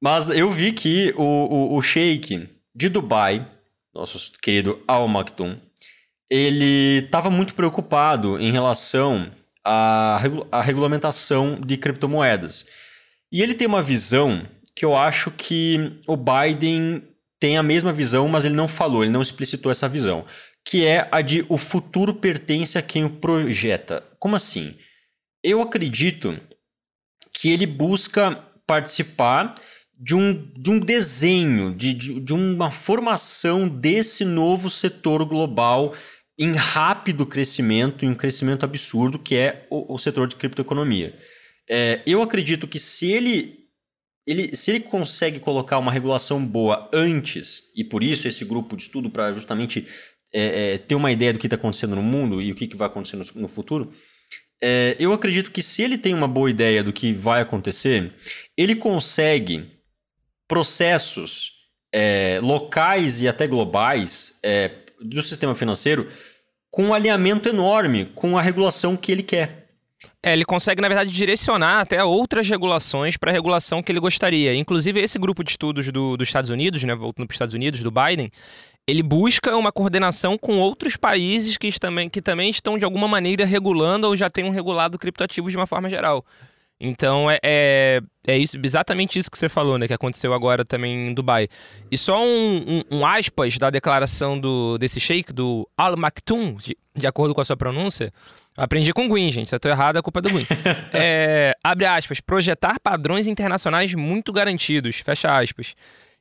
mas 0.00 0.30
eu 0.30 0.52
vi 0.52 0.70
que 0.70 1.12
o, 1.16 1.22
o, 1.22 1.76
o 1.76 1.82
sheik 1.82 2.48
de 2.72 2.88
Dubai, 2.88 3.44
nosso 3.92 4.32
querido 4.40 4.80
Al 4.86 5.08
Maktoum, 5.08 5.58
ele 6.34 7.04
estava 7.04 7.28
muito 7.28 7.54
preocupado 7.54 8.40
em 8.40 8.50
relação 8.50 9.30
à, 9.62 10.18
à 10.50 10.62
regulamentação 10.62 11.60
de 11.60 11.76
criptomoedas. 11.76 12.66
E 13.30 13.42
ele 13.42 13.52
tem 13.52 13.68
uma 13.68 13.82
visão 13.82 14.48
que 14.74 14.82
eu 14.82 14.96
acho 14.96 15.30
que 15.30 16.00
o 16.06 16.16
Biden 16.16 17.02
tem 17.38 17.58
a 17.58 17.62
mesma 17.62 17.92
visão, 17.92 18.28
mas 18.28 18.46
ele 18.46 18.54
não 18.54 18.66
falou, 18.66 19.02
ele 19.02 19.12
não 19.12 19.20
explicitou 19.20 19.70
essa 19.70 19.86
visão, 19.86 20.24
que 20.64 20.86
é 20.86 21.06
a 21.12 21.20
de 21.20 21.44
o 21.50 21.58
futuro 21.58 22.14
pertence 22.14 22.78
a 22.78 22.82
quem 22.82 23.04
o 23.04 23.10
projeta. 23.10 24.02
Como 24.18 24.34
assim? 24.34 24.74
Eu 25.44 25.60
acredito 25.60 26.40
que 27.34 27.50
ele 27.50 27.66
busca 27.66 28.42
participar 28.66 29.54
de 30.00 30.14
um, 30.14 30.50
de 30.54 30.70
um 30.70 30.78
desenho, 30.78 31.74
de, 31.74 31.92
de, 31.92 32.20
de 32.20 32.32
uma 32.32 32.70
formação 32.70 33.68
desse 33.68 34.24
novo 34.24 34.70
setor 34.70 35.26
global 35.26 35.94
em 36.38 36.52
rápido 36.54 37.26
crescimento, 37.26 38.04
em 38.04 38.08
um 38.08 38.14
crescimento 38.14 38.64
absurdo, 38.64 39.18
que 39.18 39.36
é 39.36 39.66
o, 39.70 39.94
o 39.94 39.98
setor 39.98 40.26
de 40.26 40.36
criptoeconomia. 40.36 41.18
É, 41.68 42.02
eu 42.06 42.22
acredito 42.22 42.66
que 42.66 42.78
se 42.78 43.10
ele, 43.12 43.66
ele, 44.26 44.54
se 44.56 44.70
ele 44.70 44.80
consegue 44.80 45.38
colocar 45.38 45.78
uma 45.78 45.92
regulação 45.92 46.44
boa 46.44 46.90
antes, 46.92 47.72
e 47.76 47.84
por 47.84 48.02
isso 48.02 48.26
esse 48.26 48.44
grupo 48.44 48.76
de 48.76 48.82
estudo 48.82 49.10
para 49.10 49.32
justamente 49.32 49.86
é, 50.32 50.74
é, 50.74 50.78
ter 50.78 50.94
uma 50.94 51.12
ideia 51.12 51.32
do 51.32 51.38
que 51.38 51.46
está 51.46 51.56
acontecendo 51.56 51.94
no 51.94 52.02
mundo 52.02 52.40
e 52.40 52.50
o 52.50 52.54
que, 52.54 52.66
que 52.66 52.76
vai 52.76 52.88
acontecer 52.88 53.16
no, 53.16 53.24
no 53.42 53.48
futuro, 53.48 53.92
é, 54.62 54.96
eu 54.98 55.12
acredito 55.12 55.50
que 55.50 55.60
se 55.60 55.82
ele 55.82 55.98
tem 55.98 56.14
uma 56.14 56.28
boa 56.28 56.48
ideia 56.48 56.82
do 56.82 56.92
que 56.92 57.12
vai 57.12 57.40
acontecer, 57.40 58.14
ele 58.56 58.76
consegue 58.76 59.68
processos 60.48 61.52
é, 61.92 62.38
locais 62.40 63.20
e 63.20 63.28
até 63.28 63.46
globais 63.46 64.38
é, 64.42 64.68
do 65.02 65.22
sistema 65.22 65.54
financeiro 65.54 66.08
com 66.70 66.86
um 66.86 66.94
alinhamento 66.94 67.48
enorme 67.48 68.06
com 68.14 68.38
a 68.38 68.42
regulação 68.42 68.96
que 68.96 69.12
ele 69.12 69.22
quer. 69.22 69.62
É, 70.22 70.32
ele 70.32 70.44
consegue, 70.44 70.80
na 70.80 70.88
verdade, 70.88 71.12
direcionar 71.12 71.80
até 71.80 72.02
outras 72.02 72.48
regulações 72.48 73.16
para 73.16 73.30
a 73.30 73.34
regulação 73.34 73.82
que 73.82 73.92
ele 73.92 74.00
gostaria. 74.00 74.54
Inclusive, 74.54 75.00
esse 75.00 75.18
grupo 75.18 75.44
de 75.44 75.50
estudos 75.50 75.90
do, 75.92 76.16
dos 76.16 76.28
Estados 76.28 76.50
Unidos, 76.50 76.82
né, 76.84 76.94
voltando 76.94 77.26
para 77.26 77.32
os 77.32 77.36
Estados 77.36 77.54
Unidos, 77.54 77.82
do 77.82 77.90
Biden, 77.90 78.30
ele 78.86 79.02
busca 79.02 79.56
uma 79.56 79.70
coordenação 79.70 80.36
com 80.36 80.58
outros 80.58 80.96
países 80.96 81.56
que 81.56 81.70
também, 81.78 82.08
que 82.08 82.20
também 82.20 82.50
estão, 82.50 82.78
de 82.78 82.84
alguma 82.84 83.06
maneira, 83.06 83.44
regulando 83.44 84.06
ou 84.06 84.16
já 84.16 84.28
tenham 84.28 84.50
regulado 84.50 84.98
criptoativos 84.98 85.52
de 85.52 85.56
uma 85.56 85.66
forma 85.66 85.88
geral. 85.88 86.24
Então 86.84 87.30
é, 87.30 87.38
é, 87.44 88.00
é, 88.26 88.36
isso, 88.36 88.58
exatamente 88.60 89.16
isso 89.16 89.30
que 89.30 89.38
você 89.38 89.48
falou, 89.48 89.78
né? 89.78 89.86
Que 89.86 89.94
aconteceu 89.94 90.34
agora 90.34 90.64
também 90.64 91.10
em 91.10 91.14
Dubai. 91.14 91.46
E 91.90 91.96
só 91.96 92.20
um, 92.24 92.82
um, 92.90 92.98
um 92.98 93.06
aspas 93.06 93.56
da 93.56 93.70
declaração 93.70 94.38
do, 94.38 94.76
desse 94.78 94.98
sheik, 94.98 95.32
do 95.32 95.68
Al 95.76 95.96
Maktoum, 95.96 96.56
de, 96.56 96.76
de 96.92 97.06
acordo 97.06 97.34
com 97.34 97.40
a 97.40 97.44
sua 97.44 97.56
pronúncia, 97.56 98.12
Aprendi 98.56 98.92
com 98.92 99.06
o 99.06 99.08
Gwyn, 99.08 99.32
gente. 99.32 99.48
Se 99.48 99.54
eu 99.54 99.60
tô 99.60 99.68
errado, 99.68 99.98
é 99.98 100.02
culpa 100.02 100.20
do 100.20 100.28
Gwyn. 100.28 100.44
é, 100.92 101.56
abre 101.64 101.86
aspas. 101.86 102.20
Projetar 102.20 102.78
padrões 102.80 103.26
internacionais 103.26 103.94
muito 103.94 104.32
garantidos. 104.32 104.96
Fecha 104.96 105.38
aspas. 105.38 105.74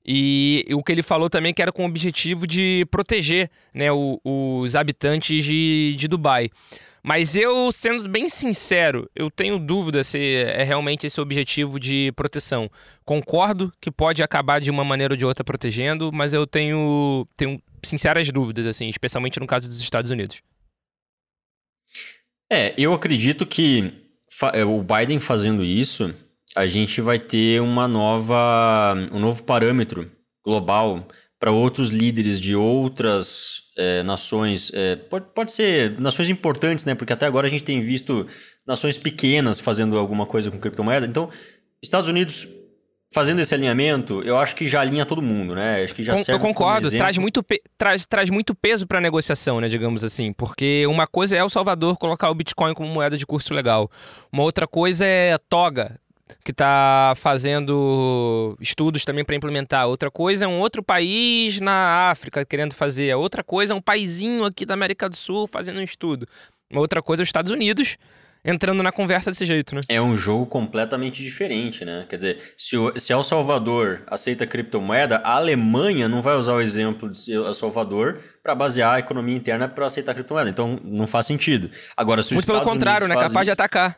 E, 0.05 0.65
e 0.67 0.73
o 0.73 0.81
que 0.81 0.91
ele 0.91 1.03
falou 1.03 1.29
também 1.29 1.53
que 1.53 1.61
era 1.61 1.71
com 1.71 1.83
o 1.83 1.87
objetivo 1.87 2.47
de 2.47 2.87
proteger 2.89 3.49
né, 3.73 3.91
o, 3.91 4.19
os 4.23 4.75
habitantes 4.75 5.43
de, 5.43 5.93
de 5.97 6.07
Dubai. 6.07 6.49
Mas 7.03 7.35
eu, 7.35 7.71
sendo 7.71 8.07
bem 8.07 8.29
sincero, 8.29 9.09
eu 9.15 9.31
tenho 9.31 9.57
dúvida 9.57 10.03
se 10.03 10.19
é 10.19 10.63
realmente 10.63 11.07
esse 11.07 11.19
o 11.19 11.23
objetivo 11.23 11.79
de 11.79 12.11
proteção. 12.15 12.69
Concordo 13.03 13.73
que 13.81 13.89
pode 13.89 14.21
acabar 14.21 14.61
de 14.61 14.69
uma 14.69 14.83
maneira 14.83 15.13
ou 15.13 15.17
de 15.17 15.25
outra 15.25 15.43
protegendo, 15.43 16.11
mas 16.11 16.31
eu 16.31 16.45
tenho, 16.45 17.27
tenho 17.35 17.61
sinceras 17.83 18.29
dúvidas, 18.31 18.67
assim, 18.67 18.87
especialmente 18.87 19.39
no 19.39 19.47
caso 19.47 19.67
dos 19.67 19.79
Estados 19.79 20.11
Unidos. 20.11 20.41
É, 22.51 22.73
eu 22.77 22.93
acredito 22.93 23.45
que 23.45 23.93
é, 24.53 24.63
o 24.63 24.83
Biden 24.83 25.19
fazendo 25.19 25.63
isso, 25.63 26.13
a 26.55 26.67
gente 26.67 27.01
vai 27.01 27.17
ter 27.17 27.61
uma 27.61 27.87
nova, 27.87 28.93
um 29.11 29.19
novo 29.19 29.43
parâmetro 29.43 30.11
global 30.45 31.07
para 31.39 31.51
outros 31.51 31.89
líderes 31.89 32.39
de 32.39 32.55
outras 32.55 33.70
é, 33.77 34.03
nações. 34.03 34.71
É, 34.73 34.95
pode, 34.95 35.25
pode 35.33 35.51
ser 35.51 35.99
nações 35.99 36.29
importantes, 36.29 36.85
né? 36.85 36.95
Porque 36.95 37.13
até 37.13 37.25
agora 37.25 37.47
a 37.47 37.49
gente 37.49 37.63
tem 37.63 37.81
visto 37.81 38.27
nações 38.65 38.97
pequenas 38.97 39.59
fazendo 39.59 39.97
alguma 39.97 40.25
coisa 40.25 40.51
com 40.51 40.59
criptomoeda. 40.59 41.05
Então, 41.05 41.29
Estados 41.81 42.09
Unidos 42.09 42.47
fazendo 43.13 43.39
esse 43.41 43.53
alinhamento, 43.53 44.21
eu 44.23 44.37
acho 44.37 44.55
que 44.55 44.69
já 44.69 44.79
alinha 44.79 45.05
todo 45.05 45.21
mundo, 45.21 45.53
né? 45.53 45.83
Acho 45.83 45.93
que 45.93 46.01
já 46.01 46.15
Eu 46.27 46.39
concordo, 46.39 46.89
traz 46.89 47.17
muito, 47.17 47.45
traz, 47.77 48.05
traz 48.05 48.29
muito 48.29 48.55
peso 48.55 48.87
para 48.87 48.99
a 48.99 49.01
negociação, 49.01 49.59
né, 49.59 49.67
digamos 49.67 50.03
assim, 50.03 50.31
porque 50.31 50.85
uma 50.87 51.05
coisa 51.05 51.35
é 51.35 51.43
o 51.43 51.49
Salvador 51.49 51.97
colocar 51.97 52.29
o 52.29 52.35
Bitcoin 52.35 52.73
como 52.73 52.89
moeda 52.89 53.17
de 53.17 53.25
curso 53.25 53.53
legal. 53.53 53.91
Uma 54.31 54.43
outra 54.43 54.65
coisa 54.65 55.05
é 55.05 55.33
a 55.33 55.37
Toga, 55.37 55.99
que 56.43 56.51
está 56.51 57.13
fazendo 57.15 58.57
estudos 58.59 59.05
também 59.05 59.23
para 59.23 59.35
implementar. 59.35 59.87
Outra 59.87 60.09
coisa 60.11 60.45
é 60.45 60.47
um 60.47 60.59
outro 60.59 60.83
país 60.83 61.59
na 61.59 62.09
África 62.09 62.45
querendo 62.45 62.73
fazer. 62.73 63.13
Outra 63.15 63.43
coisa 63.43 63.73
é 63.73 63.75
um 63.75 63.81
paizinho 63.81 64.43
aqui 64.43 64.65
da 64.65 64.73
América 64.73 65.09
do 65.09 65.15
Sul 65.15 65.47
fazendo 65.47 65.79
um 65.79 65.83
estudo. 65.83 66.27
Outra 66.73 67.01
coisa 67.01 67.21
é 67.21 67.23
os 67.23 67.29
Estados 67.29 67.51
Unidos 67.51 67.97
entrando 68.43 68.81
na 68.81 68.91
conversa 68.91 69.29
desse 69.29 69.45
jeito, 69.45 69.75
né? 69.75 69.81
É 69.87 70.01
um 70.01 70.15
jogo 70.15 70.45
completamente 70.45 71.23
diferente, 71.23 71.85
né? 71.85 72.05
Quer 72.09 72.15
dizer, 72.15 72.53
se, 72.57 72.75
o, 72.75 72.97
se 72.97 73.13
El 73.13 73.21
Salvador 73.23 74.01
aceita 74.07 74.47
criptomoeda, 74.47 75.17
a 75.17 75.35
Alemanha 75.35 76.07
não 76.07 76.21
vai 76.21 76.35
usar 76.35 76.53
o 76.53 76.61
exemplo 76.61 77.09
de 77.09 77.33
El 77.33 77.53
Salvador 77.53 78.19
para 78.41 78.55
basear 78.55 78.95
a 78.95 78.99
economia 78.99 79.35
interna 79.35 79.67
para 79.67 79.85
aceitar 79.85 80.13
criptomoeda. 80.13 80.49
Então, 80.49 80.79
não 80.83 81.05
faz 81.05 81.27
sentido. 81.27 81.69
Agora, 81.95 82.23
se 82.23 82.33
Muito 82.33 82.45
pelo 82.45 82.61
contrário, 82.61 83.07
né? 83.07 83.15
Capaz 83.15 83.35
isso... 83.35 83.45
de 83.45 83.51
atacar. 83.51 83.97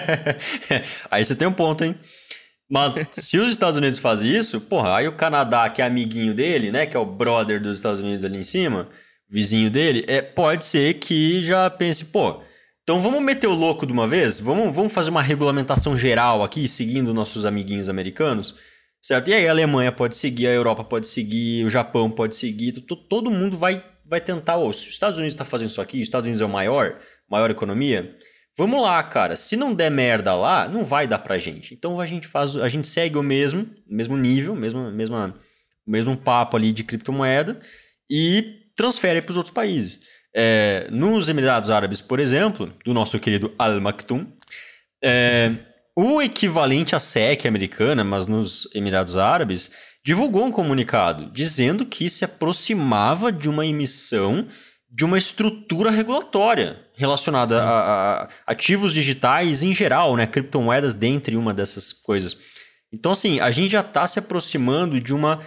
aí 1.10 1.24
você 1.24 1.34
tem 1.34 1.48
um 1.48 1.52
ponto, 1.52 1.84
hein? 1.84 1.98
Mas 2.70 2.94
se 3.10 3.38
os 3.38 3.50
Estados 3.50 3.76
Unidos 3.76 3.98
fazem 3.98 4.34
isso, 4.34 4.60
porra, 4.60 4.96
aí 4.96 5.08
o 5.08 5.12
Canadá, 5.12 5.68
que 5.68 5.82
é 5.82 5.84
amiguinho 5.84 6.34
dele, 6.34 6.70
né? 6.70 6.86
Que 6.86 6.96
é 6.96 7.00
o 7.00 7.04
brother 7.04 7.60
dos 7.60 7.78
Estados 7.78 8.00
Unidos 8.00 8.24
ali 8.24 8.38
em 8.38 8.42
cima, 8.42 8.88
vizinho 9.28 9.70
dele, 9.70 10.04
é, 10.06 10.22
pode 10.22 10.64
ser 10.64 10.94
que 10.94 11.42
já 11.42 11.68
pense, 11.70 12.06
pô 12.06 12.42
então 12.82 13.00
vamos 13.00 13.22
meter 13.22 13.46
o 13.46 13.54
louco 13.54 13.86
de 13.86 13.92
uma 13.92 14.08
vez? 14.08 14.40
Vamos, 14.40 14.74
vamos 14.74 14.92
fazer 14.92 15.10
uma 15.10 15.22
regulamentação 15.22 15.96
geral 15.96 16.42
aqui, 16.42 16.66
seguindo 16.66 17.14
nossos 17.14 17.46
amiguinhos 17.46 17.88
americanos, 17.88 18.56
certo? 19.00 19.28
E 19.28 19.34
aí 19.34 19.46
a 19.46 19.52
Alemanha 19.52 19.92
pode 19.92 20.16
seguir, 20.16 20.48
a 20.48 20.50
Europa 20.50 20.82
pode 20.82 21.06
seguir, 21.06 21.64
o 21.64 21.70
Japão 21.70 22.10
pode 22.10 22.34
seguir, 22.34 22.72
todo 23.08 23.30
mundo 23.30 23.56
vai, 23.56 23.84
vai 24.04 24.20
tentar. 24.20 24.56
Oh, 24.56 24.72
se 24.72 24.88
os 24.88 24.94
Estados 24.94 25.16
Unidos 25.16 25.34
está 25.34 25.44
fazendo 25.44 25.68
isso 25.68 25.80
aqui, 25.80 25.98
os 25.98 26.02
Estados 26.02 26.26
Unidos 26.26 26.42
é 26.42 26.44
o 26.44 26.48
maior, 26.48 26.98
maior 27.30 27.50
economia, 27.50 28.16
vamos 28.58 28.82
lá, 28.82 29.00
cara. 29.04 29.36
Se 29.36 29.56
não 29.56 29.72
der 29.72 29.90
merda 29.90 30.34
lá, 30.34 30.68
não 30.68 30.84
vai 30.84 31.06
dar 31.06 31.20
pra 31.20 31.38
gente. 31.38 31.74
Então 31.74 32.00
a 32.00 32.06
gente 32.06 32.26
faz, 32.26 32.56
a 32.56 32.68
gente 32.68 32.88
segue 32.88 33.16
o 33.16 33.22
mesmo, 33.22 33.68
mesmo 33.86 34.16
nível, 34.16 34.56
mesmo, 34.56 34.90
mesmo, 34.90 35.34
mesmo 35.86 36.16
papo 36.16 36.56
ali 36.56 36.72
de 36.72 36.82
criptomoeda 36.82 37.60
e 38.10 38.60
transfere 38.74 39.22
para 39.22 39.30
os 39.30 39.36
outros 39.36 39.54
países. 39.54 40.00
É, 40.34 40.88
nos 40.90 41.28
Emirados 41.28 41.70
Árabes, 41.70 42.00
por 42.00 42.18
exemplo, 42.18 42.72
do 42.84 42.94
nosso 42.94 43.18
querido 43.18 43.54
Al 43.58 43.80
Maktoum, 43.80 44.26
é, 45.02 45.52
o 45.94 46.22
equivalente 46.22 46.94
à 46.94 46.98
SEC 46.98 47.46
americana, 47.46 48.02
mas 48.02 48.26
nos 48.26 48.68
Emirados 48.74 49.18
Árabes, 49.18 49.70
divulgou 50.04 50.46
um 50.46 50.50
comunicado 50.50 51.30
dizendo 51.32 51.84
que 51.84 52.08
se 52.08 52.24
aproximava 52.24 53.30
de 53.30 53.48
uma 53.48 53.66
emissão 53.66 54.46
de 54.94 55.06
uma 55.06 55.16
estrutura 55.16 55.90
regulatória 55.90 56.78
relacionada 56.94 57.62
a, 57.62 58.24
a, 58.24 58.28
ativos 58.46 58.92
digitais 58.92 59.62
em 59.62 59.72
geral, 59.72 60.14
né, 60.16 60.26
criptomoedas 60.26 60.94
dentre 60.94 61.34
uma 61.34 61.54
dessas 61.54 61.94
coisas. 61.94 62.36
Então, 62.92 63.12
assim, 63.12 63.40
a 63.40 63.50
gente 63.50 63.70
já 63.72 63.80
está 63.80 64.06
se 64.06 64.18
aproximando 64.18 65.00
de 65.00 65.14
uma 65.14 65.40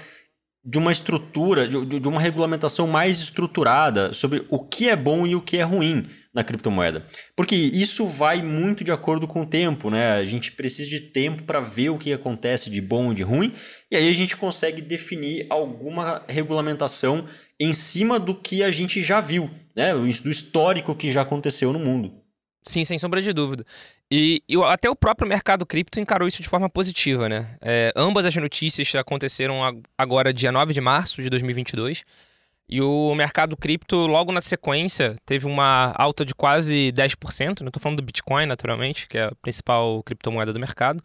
de 0.65 0.79
uma 0.79 0.91
estrutura, 0.91 1.67
de, 1.67 1.99
de, 1.99 2.07
uma 2.07 2.19
regulamentação 2.19 2.87
mais 2.87 3.19
estruturada 3.19 4.11
sobre 4.13 4.45
o 4.49 4.59
que 4.59 4.89
é 4.89 4.95
bom 4.95 5.27
e 5.27 5.35
o 5.35 5.41
que 5.41 5.57
é 5.57 5.61
ruim 5.61 6.07
na 6.33 6.43
criptomoeda. 6.43 7.05
Porque 7.35 7.55
isso 7.55 8.07
vai 8.07 8.41
muito 8.41 8.83
de 8.83 8.91
acordo 8.91 9.27
com 9.27 9.43
o 9.43 9.45
tempo, 9.45 9.91
né? 9.91 10.13
A 10.13 10.25
gente 10.25 10.51
precisa 10.51 10.89
de 10.89 10.99
tempo 10.99 11.43
para 11.43 11.59
ver 11.59 11.89
o 11.89 11.99
que 11.99 12.11
acontece 12.11 12.69
de 12.69 12.81
bom 12.81 13.11
e 13.11 13.15
de 13.15 13.21
ruim, 13.21 13.53
e 13.91 13.95
aí 13.95 14.09
a 14.09 14.13
gente 14.13 14.35
consegue 14.35 14.81
definir 14.81 15.45
alguma 15.49 16.23
regulamentação 16.27 17.25
em 17.59 17.71
cima 17.71 18.19
do 18.19 18.33
que 18.33 18.63
a 18.63 18.71
gente 18.71 19.03
já 19.03 19.21
viu, 19.21 19.49
né? 19.75 19.93
Do 19.93 20.29
histórico 20.29 20.95
que 20.95 21.11
já 21.11 21.21
aconteceu 21.21 21.71
no 21.71 21.79
mundo. 21.79 22.24
Sim, 22.67 22.83
sem 22.83 22.97
sombra 22.97 23.21
de 23.21 23.31
dúvida. 23.31 23.63
E, 24.09 24.41
e, 24.49 24.55
até 24.63 24.89
o 24.89 24.95
próprio 24.95 25.27
mercado 25.27 25.65
cripto 25.65 25.99
encarou 25.99 26.27
isso 26.27 26.41
de 26.41 26.49
forma 26.49 26.69
positiva, 26.69 27.29
né? 27.29 27.55
É, 27.61 27.91
ambas 27.95 28.25
as 28.25 28.35
notícias 28.35 28.93
aconteceram 28.95 29.61
agora, 29.97 30.33
dia 30.33 30.51
9 30.51 30.73
de 30.73 30.81
março 30.81 31.21
de 31.21 31.29
2022. 31.29 32.03
E 32.67 32.81
o 32.81 33.13
mercado 33.13 33.55
cripto, 33.55 34.07
logo 34.07 34.31
na 34.31 34.41
sequência, 34.41 35.15
teve 35.25 35.45
uma 35.45 35.93
alta 35.95 36.25
de 36.25 36.33
quase 36.33 36.91
10%. 36.93 37.61
Não 37.61 37.67
estou 37.67 37.79
falando 37.81 37.97
do 37.97 38.03
Bitcoin, 38.03 38.47
naturalmente, 38.47 39.07
que 39.07 39.17
é 39.19 39.25
a 39.25 39.35
principal 39.41 40.01
criptomoeda 40.03 40.51
do 40.51 40.59
mercado. 40.59 41.03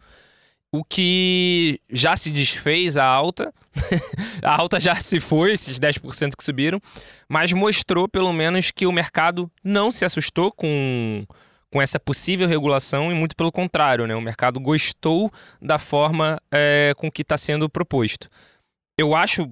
O 0.71 0.83
que 0.83 1.79
já 1.91 2.15
se 2.15 2.31
desfez 2.31 2.97
a 2.97 3.05
alta. 3.05 3.53
a 4.41 4.59
alta 4.59 4.79
já 4.79 4.95
se 4.95 5.19
foi, 5.19 5.53
esses 5.53 5.79
10% 5.79 6.35
que 6.35 6.43
subiram. 6.43 6.81
Mas 7.29 7.53
mostrou, 7.53 8.07
pelo 8.09 8.33
menos, 8.33 8.71
que 8.71 8.87
o 8.87 8.91
mercado 8.91 9.51
não 9.63 9.91
se 9.91 10.03
assustou 10.03 10.51
com 10.51 11.25
com 11.71 11.81
essa 11.81 11.99
possível 11.99 12.47
regulação 12.47 13.11
e 13.11 13.15
muito 13.15 13.35
pelo 13.35 13.51
contrário, 13.51 14.05
né? 14.05 14.13
O 14.13 14.21
mercado 14.21 14.59
gostou 14.59 15.31
da 15.61 15.79
forma 15.79 16.39
é, 16.51 16.93
com 16.97 17.09
que 17.09 17.21
está 17.21 17.37
sendo 17.37 17.69
proposto. 17.69 18.29
Eu 18.97 19.15
acho, 19.15 19.49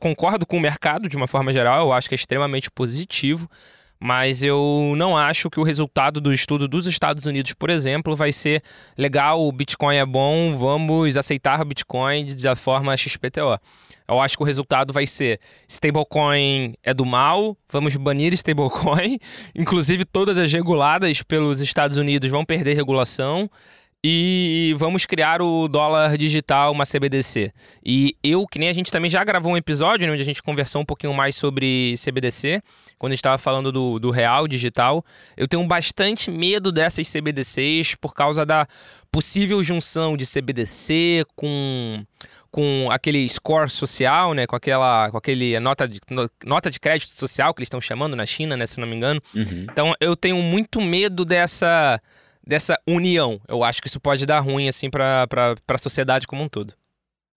concordo 0.00 0.46
com 0.46 0.56
o 0.56 0.60
mercado 0.60 1.08
de 1.08 1.16
uma 1.16 1.28
forma 1.28 1.52
geral, 1.52 1.86
eu 1.86 1.92
acho 1.92 2.08
que 2.08 2.14
é 2.14 2.16
extremamente 2.16 2.70
positivo, 2.70 3.48
mas 4.00 4.42
eu 4.42 4.94
não 4.96 5.16
acho 5.16 5.50
que 5.50 5.60
o 5.60 5.62
resultado 5.62 6.20
do 6.20 6.32
estudo 6.32 6.66
dos 6.66 6.86
Estados 6.86 7.24
Unidos, 7.26 7.52
por 7.52 7.70
exemplo, 7.70 8.16
vai 8.16 8.32
ser 8.32 8.62
legal, 8.96 9.46
o 9.46 9.52
Bitcoin 9.52 9.96
é 9.96 10.06
bom, 10.06 10.56
vamos 10.56 11.16
aceitar 11.16 11.60
o 11.60 11.64
Bitcoin 11.66 12.34
da 12.36 12.56
forma 12.56 12.96
XPTO. 12.96 13.60
Eu 14.06 14.20
acho 14.20 14.36
que 14.36 14.42
o 14.42 14.46
resultado 14.46 14.92
vai 14.92 15.06
ser 15.06 15.40
stablecoin 15.68 16.74
é 16.82 16.92
do 16.92 17.04
mal, 17.04 17.56
vamos 17.70 17.96
banir 17.96 18.32
stablecoin. 18.34 19.18
Inclusive, 19.54 20.04
todas 20.04 20.38
as 20.38 20.52
reguladas 20.52 21.22
pelos 21.22 21.60
Estados 21.60 21.96
Unidos 21.96 22.30
vão 22.30 22.44
perder 22.44 22.74
regulação. 22.74 23.50
e 24.04 24.74
vamos 24.78 25.06
criar 25.06 25.40
o 25.40 25.68
dólar 25.68 26.18
digital, 26.18 26.72
uma 26.72 26.84
CBDC. 26.84 27.52
E 27.84 28.16
eu, 28.20 28.44
que 28.48 28.58
nem 28.58 28.68
a 28.68 28.72
gente 28.72 28.90
também 28.90 29.08
já 29.08 29.22
gravou 29.22 29.52
um 29.52 29.56
episódio 29.56 30.06
né, 30.08 30.12
onde 30.12 30.22
a 30.22 30.24
gente 30.24 30.42
conversou 30.42 30.82
um 30.82 30.84
pouquinho 30.84 31.14
mais 31.14 31.36
sobre 31.36 31.94
CBDC, 31.96 32.60
quando 32.98 33.12
a 33.12 33.14
gente 33.14 33.20
estava 33.20 33.38
falando 33.38 33.70
do, 33.70 34.00
do 34.00 34.10
real 34.10 34.48
digital. 34.48 35.04
Eu 35.36 35.46
tenho 35.46 35.64
bastante 35.66 36.32
medo 36.32 36.72
dessas 36.72 37.08
CBDCs 37.08 37.94
por 37.94 38.12
causa 38.12 38.44
da 38.44 38.66
possível 39.12 39.62
junção 39.62 40.16
de 40.16 40.26
CBDC 40.26 41.24
com 41.36 42.04
com 42.50 42.90
aquele 42.90 43.26
score 43.30 43.70
social, 43.70 44.34
né, 44.34 44.46
com 44.46 44.54
aquela 44.54 45.10
com 45.10 45.16
aquele 45.16 45.58
nota 45.58 45.88
de, 45.88 45.98
nota 46.44 46.70
de 46.70 46.78
crédito 46.78 47.12
social 47.12 47.54
que 47.54 47.60
eles 47.60 47.66
estão 47.66 47.80
chamando 47.80 48.14
na 48.14 48.26
China, 48.26 48.58
né, 48.58 48.66
se 48.66 48.78
não 48.78 48.86
me 48.86 48.94
engano. 48.94 49.22
Uhum. 49.34 49.66
Então 49.70 49.94
eu 49.98 50.14
tenho 50.14 50.36
muito 50.36 50.80
medo 50.80 51.24
dessa 51.24 52.00
dessa 52.46 52.78
união. 52.86 53.40
Eu 53.48 53.62
acho 53.64 53.80
que 53.80 53.88
isso 53.88 54.00
pode 54.00 54.26
dar 54.26 54.40
ruim 54.40 54.68
assim 54.68 54.90
para 54.90 55.26
a 55.66 55.78
sociedade 55.78 56.26
como 56.26 56.42
um 56.42 56.48
todo. 56.48 56.74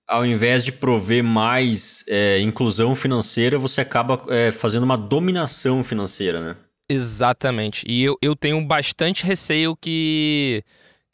Ao 0.08 0.26
invés 0.26 0.64
de 0.64 0.72
prover 0.72 1.24
mais 1.24 2.04
é, 2.08 2.40
inclusão 2.40 2.94
financeira, 2.94 3.58
você 3.58 3.82
acaba 3.82 4.22
é, 4.30 4.52
fazendo 4.52 4.84
uma 4.84 4.98
dominação 4.98 5.84
financeira, 5.84 6.42
né? 6.42 6.56
Exatamente. 6.88 7.84
E 7.88 8.04
eu, 8.04 8.16
eu 8.22 8.36
tenho 8.36 8.64
bastante 8.64 9.26
receio 9.26 9.76
que, 9.76 10.64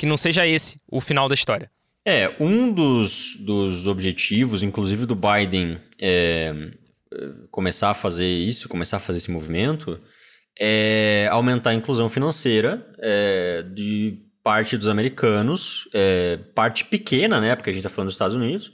que 0.01 0.05
não 0.07 0.17
seja 0.17 0.47
esse 0.47 0.81
o 0.87 0.99
final 0.99 1.29
da 1.29 1.35
história. 1.35 1.69
É, 2.03 2.35
um 2.39 2.73
dos, 2.73 3.35
dos 3.35 3.85
objetivos, 3.85 4.63
inclusive 4.63 5.05
do 5.05 5.13
Biden, 5.13 5.77
é, 6.01 6.71
começar 7.51 7.91
a 7.91 7.93
fazer 7.93 8.27
isso, 8.27 8.67
começar 8.67 8.97
a 8.97 8.99
fazer 8.99 9.19
esse 9.19 9.29
movimento, 9.29 10.01
é 10.59 11.27
aumentar 11.29 11.69
a 11.69 11.73
inclusão 11.75 12.09
financeira 12.09 12.83
é, 12.97 13.63
de 13.75 14.17
parte 14.43 14.75
dos 14.75 14.87
americanos, 14.87 15.87
é, 15.93 16.37
parte 16.55 16.85
pequena, 16.85 17.39
né? 17.39 17.55
Porque 17.55 17.69
a 17.69 17.73
gente 17.73 17.85
está 17.85 17.95
falando 17.95 18.07
dos 18.07 18.15
Estados 18.15 18.35
Unidos, 18.35 18.71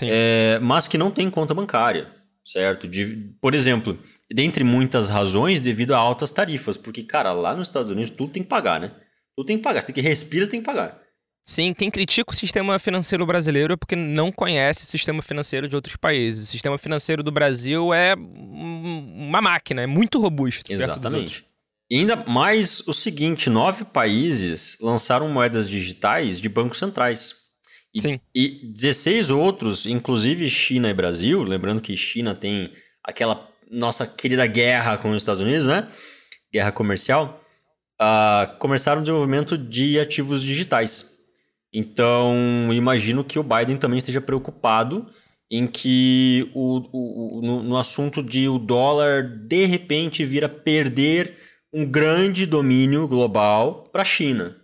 é, 0.00 0.60
mas 0.62 0.86
que 0.86 0.96
não 0.96 1.10
tem 1.10 1.28
conta 1.28 1.52
bancária, 1.52 2.06
certo? 2.44 2.86
De, 2.86 3.34
por 3.40 3.52
exemplo, 3.52 3.98
dentre 4.32 4.62
muitas 4.62 5.08
razões, 5.08 5.58
devido 5.58 5.92
a 5.92 5.98
altas 5.98 6.30
tarifas, 6.30 6.76
porque, 6.76 7.02
cara, 7.02 7.32
lá 7.32 7.52
nos 7.52 7.66
Estados 7.66 7.90
Unidos 7.90 8.10
tudo 8.10 8.30
tem 8.30 8.44
que 8.44 8.48
pagar, 8.48 8.78
né? 8.78 8.92
Tudo 9.38 9.46
tem 9.46 9.56
que 9.56 9.62
pagar. 9.62 9.80
Você 9.80 9.86
tem 9.86 9.94
que 9.94 10.00
respirar, 10.00 10.46
você 10.46 10.50
tem 10.50 10.60
que 10.60 10.66
pagar. 10.66 11.00
Sim, 11.44 11.72
quem 11.72 11.92
critica 11.92 12.32
o 12.32 12.34
sistema 12.34 12.76
financeiro 12.76 13.24
brasileiro 13.24 13.74
é 13.74 13.76
porque 13.76 13.94
não 13.94 14.32
conhece 14.32 14.82
o 14.82 14.86
sistema 14.86 15.22
financeiro 15.22 15.68
de 15.68 15.76
outros 15.76 15.94
países. 15.94 16.48
O 16.48 16.50
sistema 16.50 16.76
financeiro 16.76 17.22
do 17.22 17.30
Brasil 17.30 17.94
é 17.94 18.16
uma 18.16 19.40
máquina, 19.40 19.82
é 19.82 19.86
muito 19.86 20.18
robusto. 20.18 20.72
Exatamente. 20.72 21.46
E 21.88 22.00
ainda 22.00 22.16
mais 22.16 22.80
o 22.80 22.92
seguinte: 22.92 23.48
nove 23.48 23.84
países 23.84 24.76
lançaram 24.80 25.28
moedas 25.28 25.70
digitais 25.70 26.40
de 26.40 26.48
bancos 26.48 26.78
centrais. 26.78 27.36
E, 27.94 28.00
Sim. 28.00 28.20
e 28.34 28.72
16 28.72 29.30
outros, 29.30 29.86
inclusive 29.86 30.50
China 30.50 30.90
e 30.90 30.94
Brasil, 30.94 31.44
lembrando 31.44 31.80
que 31.80 31.96
China 31.96 32.34
tem 32.34 32.72
aquela 33.04 33.48
nossa 33.70 34.04
querida 34.04 34.44
guerra 34.48 34.98
com 34.98 35.12
os 35.12 35.16
Estados 35.18 35.40
Unidos, 35.40 35.68
né? 35.68 35.86
Guerra 36.52 36.72
comercial, 36.72 37.40
uh, 38.00 38.58
começaram 38.58 39.00
o 39.00 39.02
desenvolvimento 39.02 39.56
de 39.56 39.98
ativos 39.98 40.42
digitais. 40.42 41.16
Então, 41.72 42.34
imagino 42.72 43.22
que 43.22 43.38
o 43.38 43.42
Biden 43.42 43.76
também 43.76 43.98
esteja 43.98 44.20
preocupado 44.20 45.06
em 45.50 45.66
que 45.66 46.50
o, 46.54 46.82
o, 46.92 47.42
no, 47.42 47.62
no, 47.62 47.76
assunto 47.76 48.22
de 48.22 48.48
o 48.48 48.58
dólar 48.58 49.22
de 49.22 49.64
repente 49.64 50.24
vir 50.24 50.44
a 50.44 50.48
perder 50.48 51.36
um 51.72 51.86
grande 51.86 52.46
domínio 52.46 53.08
global 53.08 53.84
para 53.92 54.02
a 54.02 54.04
China. 54.04 54.56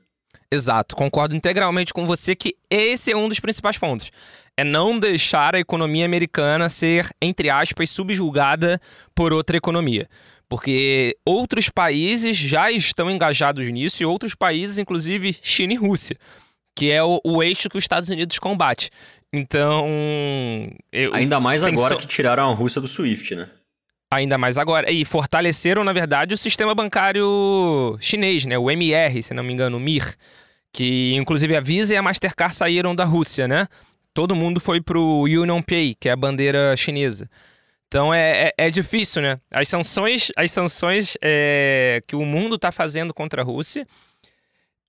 Exato, 0.51 0.95
concordo 0.95 1.35
integralmente 1.35 1.93
com 1.93 2.07
você 2.07 2.35
que 2.35 2.55
esse 2.71 3.11
é 3.11 3.17
um 3.17 3.29
dos 3.29 3.41
principais 3.41 3.79
pontos. 3.79 4.11
É 4.57 4.63
não 4.63 4.99
deixar 4.99 5.55
a 5.55 5.59
economia 5.59 6.05
americana 6.05 6.69
ser, 6.69 7.11
entre 7.21 7.51
aspas, 7.51 7.91
subjugada 7.91 8.81
por 9.15 9.33
outra 9.33 9.57
economia. 9.57 10.09
Porque 10.49 11.17
outros 11.25 11.69
países 11.69 12.37
já 12.37 12.71
estão 12.71 13.11
engajados 13.11 13.69
nisso 13.71 14.03
e 14.03 14.07
outros 14.07 14.35
países, 14.35 14.79
inclusive 14.79 15.37
China 15.43 15.73
e 15.73 15.77
Rússia 15.77 16.17
que 16.75 16.91
é 16.91 17.03
o, 17.03 17.21
o 17.25 17.43
eixo 17.43 17.69
que 17.69 17.79
os 17.79 17.85
Estados 17.85 18.09
Unidos 18.09 18.39
combate. 18.39 18.91
Então. 19.33 19.87
Eu, 20.93 21.15
Ainda 21.15 21.39
mais 21.39 21.63
agora 21.63 21.95
so... 21.95 22.01
que 22.01 22.07
tiraram 22.07 22.51
a 22.51 22.55
Rússia 22.55 22.81
do 22.81 22.89
SWIFT, 22.89 23.37
né? 23.37 23.49
Ainda 24.13 24.37
mais 24.37 24.59
agora. 24.59 24.91
E 24.91 25.05
fortaleceram, 25.05 25.83
na 25.85 25.93
verdade, 25.93 26.35
o 26.35 26.39
sistema 26.39 26.75
bancário 26.75 27.97
chinês, 28.01 28.45
né? 28.45 28.59
O 28.59 28.71
MR, 28.71 29.23
se 29.23 29.35
não 29.35 29.43
me 29.43 29.53
engano, 29.53 29.77
o 29.77 29.81
MIR. 29.81 30.15
Que 30.73 31.15
inclusive 31.15 31.57
a 31.57 31.61
Visa 31.61 31.95
e 31.95 31.97
a 31.97 32.03
Mastercard 32.03 32.55
saíram 32.55 32.95
da 32.95 33.05
Rússia, 33.05 33.47
né? 33.47 33.69
Todo 34.13 34.35
mundo 34.35 34.61
foi 34.61 34.81
pro 34.81 35.23
Union 35.23 35.63
Pay, 35.63 35.97
que 35.99 36.09
é 36.09 36.13
a 36.13 36.17
bandeira 36.17 36.77
chinesa. 36.77 37.29
Então 37.95 38.13
é, 38.13 38.49
é, 38.49 38.67
é 38.67 38.71
difícil, 38.71 39.23
né? 39.23 39.39
As 39.49 39.69
sanções, 39.69 40.33
as 40.37 40.51
sanções 40.51 41.17
é, 41.23 42.03
que 42.09 42.17
o 42.17 42.27
mundo 42.27 42.57
está 42.57 42.73
fazendo 42.73 43.15
contra 43.15 43.41
a 43.41 43.45
Rússia 43.45 43.87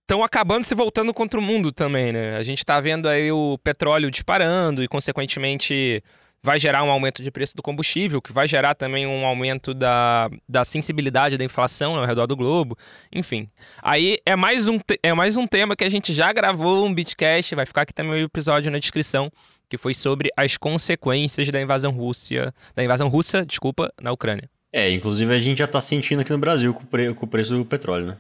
estão 0.02 0.24
acabando 0.24 0.64
se 0.64 0.74
voltando 0.74 1.14
contra 1.14 1.40
o 1.40 1.44
mundo 1.44 1.72
também, 1.72 2.12
né? 2.12 2.36
A 2.36 2.42
gente 2.42 2.58
está 2.58 2.80
vendo 2.80 3.08
aí 3.08 3.32
o 3.32 3.60
petróleo 3.60 4.10
disparando 4.10 4.84
e, 4.84 4.88
consequentemente, 4.88 6.04
vai 6.42 6.58
gerar 6.58 6.84
um 6.84 6.90
aumento 6.90 7.22
de 7.22 7.30
preço 7.30 7.56
do 7.56 7.62
combustível, 7.62 8.20
que 8.20 8.32
vai 8.32 8.48
gerar 8.48 8.74
também 8.74 9.06
um 9.06 9.24
aumento 9.24 9.76
da, 9.76 10.28
da 10.50 10.66
sensibilidade 10.66 11.38
da 11.38 11.44
inflação 11.44 11.96
ao 11.96 12.06
redor 12.06 12.26
do 12.26 12.36
globo. 12.36 12.76
Enfim, 13.14 13.48
aí 13.84 14.18
é 14.26 14.36
mais, 14.36 14.68
um, 14.68 14.80
é 15.04 15.14
mais 15.14 15.38
um 15.38 15.46
tema 15.46 15.76
que 15.76 15.84
a 15.84 15.90
gente 15.90 16.12
já 16.12 16.34
gravou 16.34 16.88
um 16.88 16.94
Bitcast, 16.94 17.54
vai 17.54 17.68
ficar 17.68 17.84
aqui 17.84 17.94
também 17.94 18.24
o 18.24 18.26
episódio 18.26 18.72
na 18.72 18.80
descrição, 18.80 19.32
que 19.70 19.78
foi 19.78 19.94
sobre 19.94 20.30
as 20.36 20.58
consequências 20.58 21.50
da 21.50 21.62
invasão 21.62 21.92
Rússia, 21.92 22.54
da 22.76 22.84
invasão 22.84 23.08
russa, 23.08 23.46
desculpa, 23.46 23.92
na 24.02 24.12
Ucrânia. 24.12 24.50
É, 24.74 24.92
inclusive 24.92 25.34
a 25.34 25.38
gente 25.38 25.60
já 25.60 25.66
está 25.66 25.80
sentindo 25.80 26.22
aqui 26.22 26.32
no 26.32 26.38
Brasil 26.38 26.74
com 26.74 26.84
o, 26.84 26.86
pre 26.86 27.14
com 27.14 27.26
o 27.26 27.30
preço 27.30 27.56
do 27.56 27.66
petróleo, 27.66 28.08
né? 28.08 28.18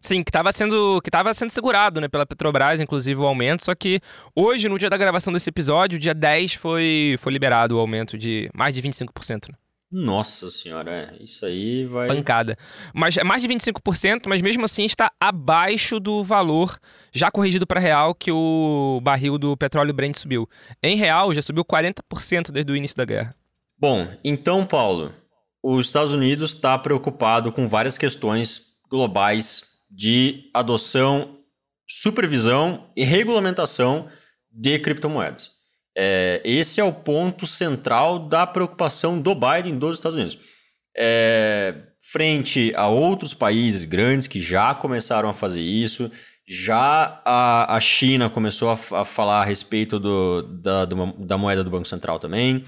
Sim, 0.00 0.24
que 0.24 0.30
estava 0.30 0.50
sendo, 0.50 1.00
que 1.00 1.12
tava 1.12 1.32
sendo 1.32 1.50
segurado 1.50 2.00
né, 2.00 2.08
pela 2.08 2.26
Petrobras, 2.26 2.80
inclusive 2.80 3.20
o 3.20 3.24
aumento. 3.24 3.64
Só 3.64 3.72
que 3.72 4.00
hoje, 4.34 4.68
no 4.68 4.76
dia 4.76 4.90
da 4.90 4.96
gravação 4.96 5.32
desse 5.32 5.48
episódio, 5.48 5.96
dia 5.96 6.12
10, 6.12 6.54
foi, 6.54 7.14
foi 7.20 7.32
liberado 7.32 7.76
o 7.76 7.78
aumento 7.78 8.18
de 8.18 8.50
mais 8.52 8.74
de 8.74 8.82
25%. 8.82 9.50
Né? 9.50 9.54
Nossa 9.92 10.48
senhora, 10.48 10.90
é, 10.90 11.22
isso 11.22 11.44
aí 11.44 11.84
vai. 11.84 12.08
Pancada. 12.08 12.56
Mas 12.94 13.18
é 13.18 13.22
mais 13.22 13.42
de 13.42 13.48
25%, 13.48 14.22
mas 14.26 14.40
mesmo 14.40 14.64
assim 14.64 14.84
está 14.84 15.12
abaixo 15.20 16.00
do 16.00 16.24
valor 16.24 16.78
já 17.12 17.30
corrigido 17.30 17.66
para 17.66 17.78
real 17.78 18.14
que 18.14 18.32
o 18.32 19.00
barril 19.02 19.36
do 19.36 19.54
petróleo 19.54 19.92
Brent 19.92 20.16
subiu. 20.16 20.48
Em 20.82 20.96
real, 20.96 21.34
já 21.34 21.42
subiu 21.42 21.62
40% 21.62 22.50
desde 22.50 22.72
o 22.72 22.76
início 22.76 22.96
da 22.96 23.04
guerra. 23.04 23.36
Bom, 23.78 24.08
então, 24.24 24.64
Paulo, 24.64 25.12
os 25.62 25.86
Estados 25.86 26.14
Unidos 26.14 26.54
está 26.54 26.78
preocupado 26.78 27.52
com 27.52 27.68
várias 27.68 27.98
questões 27.98 28.72
globais 28.88 29.72
de 29.90 30.50
adoção, 30.54 31.38
supervisão 31.86 32.90
e 32.96 33.04
regulamentação 33.04 34.08
de 34.50 34.78
criptomoedas. 34.78 35.61
É, 35.96 36.40
esse 36.44 36.80
é 36.80 36.84
o 36.84 36.92
ponto 36.92 37.46
central 37.46 38.18
da 38.18 38.46
preocupação 38.46 39.20
do 39.20 39.34
Biden 39.34 39.78
dos 39.78 39.98
Estados 39.98 40.16
Unidos. 40.16 40.38
É, 40.96 41.74
frente 42.10 42.72
a 42.74 42.88
outros 42.88 43.34
países 43.34 43.84
grandes 43.84 44.26
que 44.26 44.40
já 44.40 44.74
começaram 44.74 45.28
a 45.28 45.34
fazer 45.34 45.62
isso, 45.62 46.10
já 46.46 47.22
a, 47.24 47.76
a 47.76 47.80
China 47.80 48.28
começou 48.28 48.70
a, 48.70 49.00
a, 49.00 49.04
falar 49.04 49.42
a 49.42 49.44
respeito 49.44 49.98
do, 49.98 50.42
da, 50.42 50.84
do, 50.84 51.12
da 51.24 51.38
moeda 51.38 51.62
do 51.62 51.70
Banco 51.70 51.88
Central 51.88 52.18
também. 52.18 52.64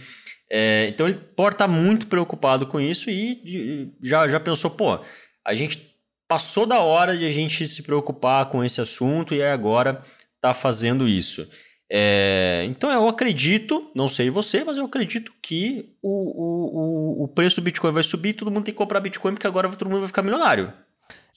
É, 0.51 0.87
então 0.89 1.09
ele 1.09 1.17
pode 1.17 1.57
estar 1.57 1.67
muito 1.67 2.07
preocupado 2.07 2.67
com 2.67 2.81
isso 2.81 3.11
e, 3.11 3.41
e 3.45 3.93
já, 4.03 4.29
já 4.29 4.39
pensou, 4.39 4.71
pô, 4.71 5.01
a 5.45 5.55
gente 5.55 5.95
passou 6.29 6.67
da 6.67 6.81
hora 6.81 7.17
de 7.17 7.27
a 7.27 7.33
gente 7.33 7.67
se 7.67 7.83
preocupar 7.83 8.47
com 8.47 8.63
esse 8.65 8.81
assunto 8.81 9.35
e 9.35 9.43
agora 9.43 10.03
está 10.37 10.55
fazendo 10.55 11.09
isso. 11.09 11.49
É, 11.91 12.65
então 12.69 12.91
eu 12.91 13.07
acredito, 13.09 13.91
não 13.95 14.09
sei 14.09 14.31
você, 14.31 14.65
mas 14.65 14.77
eu 14.77 14.85
acredito 14.85 15.33
que 15.43 15.95
o, 16.03 17.21
o, 17.21 17.25
o 17.25 17.29
preço 17.29 17.61
do 17.61 17.65
Bitcoin 17.65 17.93
vai 17.93 18.03
subir, 18.03 18.33
todo 18.33 18.51
mundo 18.51 18.65
tem 18.65 18.75
que 18.75 18.79
comprar 18.79 19.01
Bitcoin 19.01 19.35
porque 19.35 19.47
agora 19.47 19.69
todo 19.69 19.89
mundo 19.89 20.01
vai 20.01 20.09
ficar 20.09 20.23
milionário. 20.23 20.73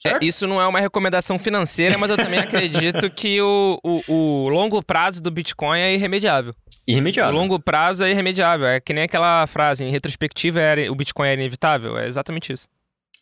É, 0.04 0.24
isso 0.24 0.46
não 0.46 0.60
é 0.60 0.66
uma 0.66 0.78
recomendação 0.78 1.38
financeira, 1.38 1.98
mas 1.98 2.10
eu 2.10 2.16
também 2.16 2.38
acredito 2.40 3.10
que 3.10 3.40
o, 3.40 3.80
o, 3.82 4.12
o, 4.12 4.48
longo 4.48 4.82
prazo 4.82 5.20
do 5.20 5.30
Bitcoin 5.30 5.80
é 5.80 5.94
irremediável. 5.94 6.54
Irremediável. 6.86 7.34
O 7.34 7.38
longo 7.38 7.58
prazo 7.58 8.04
é 8.04 8.10
irremediável. 8.10 8.66
É 8.66 8.80
que 8.80 8.92
nem 8.92 9.04
aquela 9.04 9.46
frase, 9.46 9.84
em 9.84 9.90
retrospectiva, 9.90 10.60
é, 10.60 10.88
o 10.88 10.94
Bitcoin 10.94 11.28
é 11.28 11.34
inevitável. 11.34 11.98
É 11.98 12.06
exatamente 12.06 12.52
isso. 12.52 12.68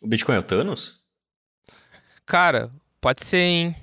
O 0.01 0.07
Bitcoin 0.07 0.35
é 0.35 0.39
o 0.39 0.43
Thanos? 0.43 0.99
Cara, 2.25 2.69
pode 3.01 3.25
ser, 3.25 3.37
hein? 3.37 3.75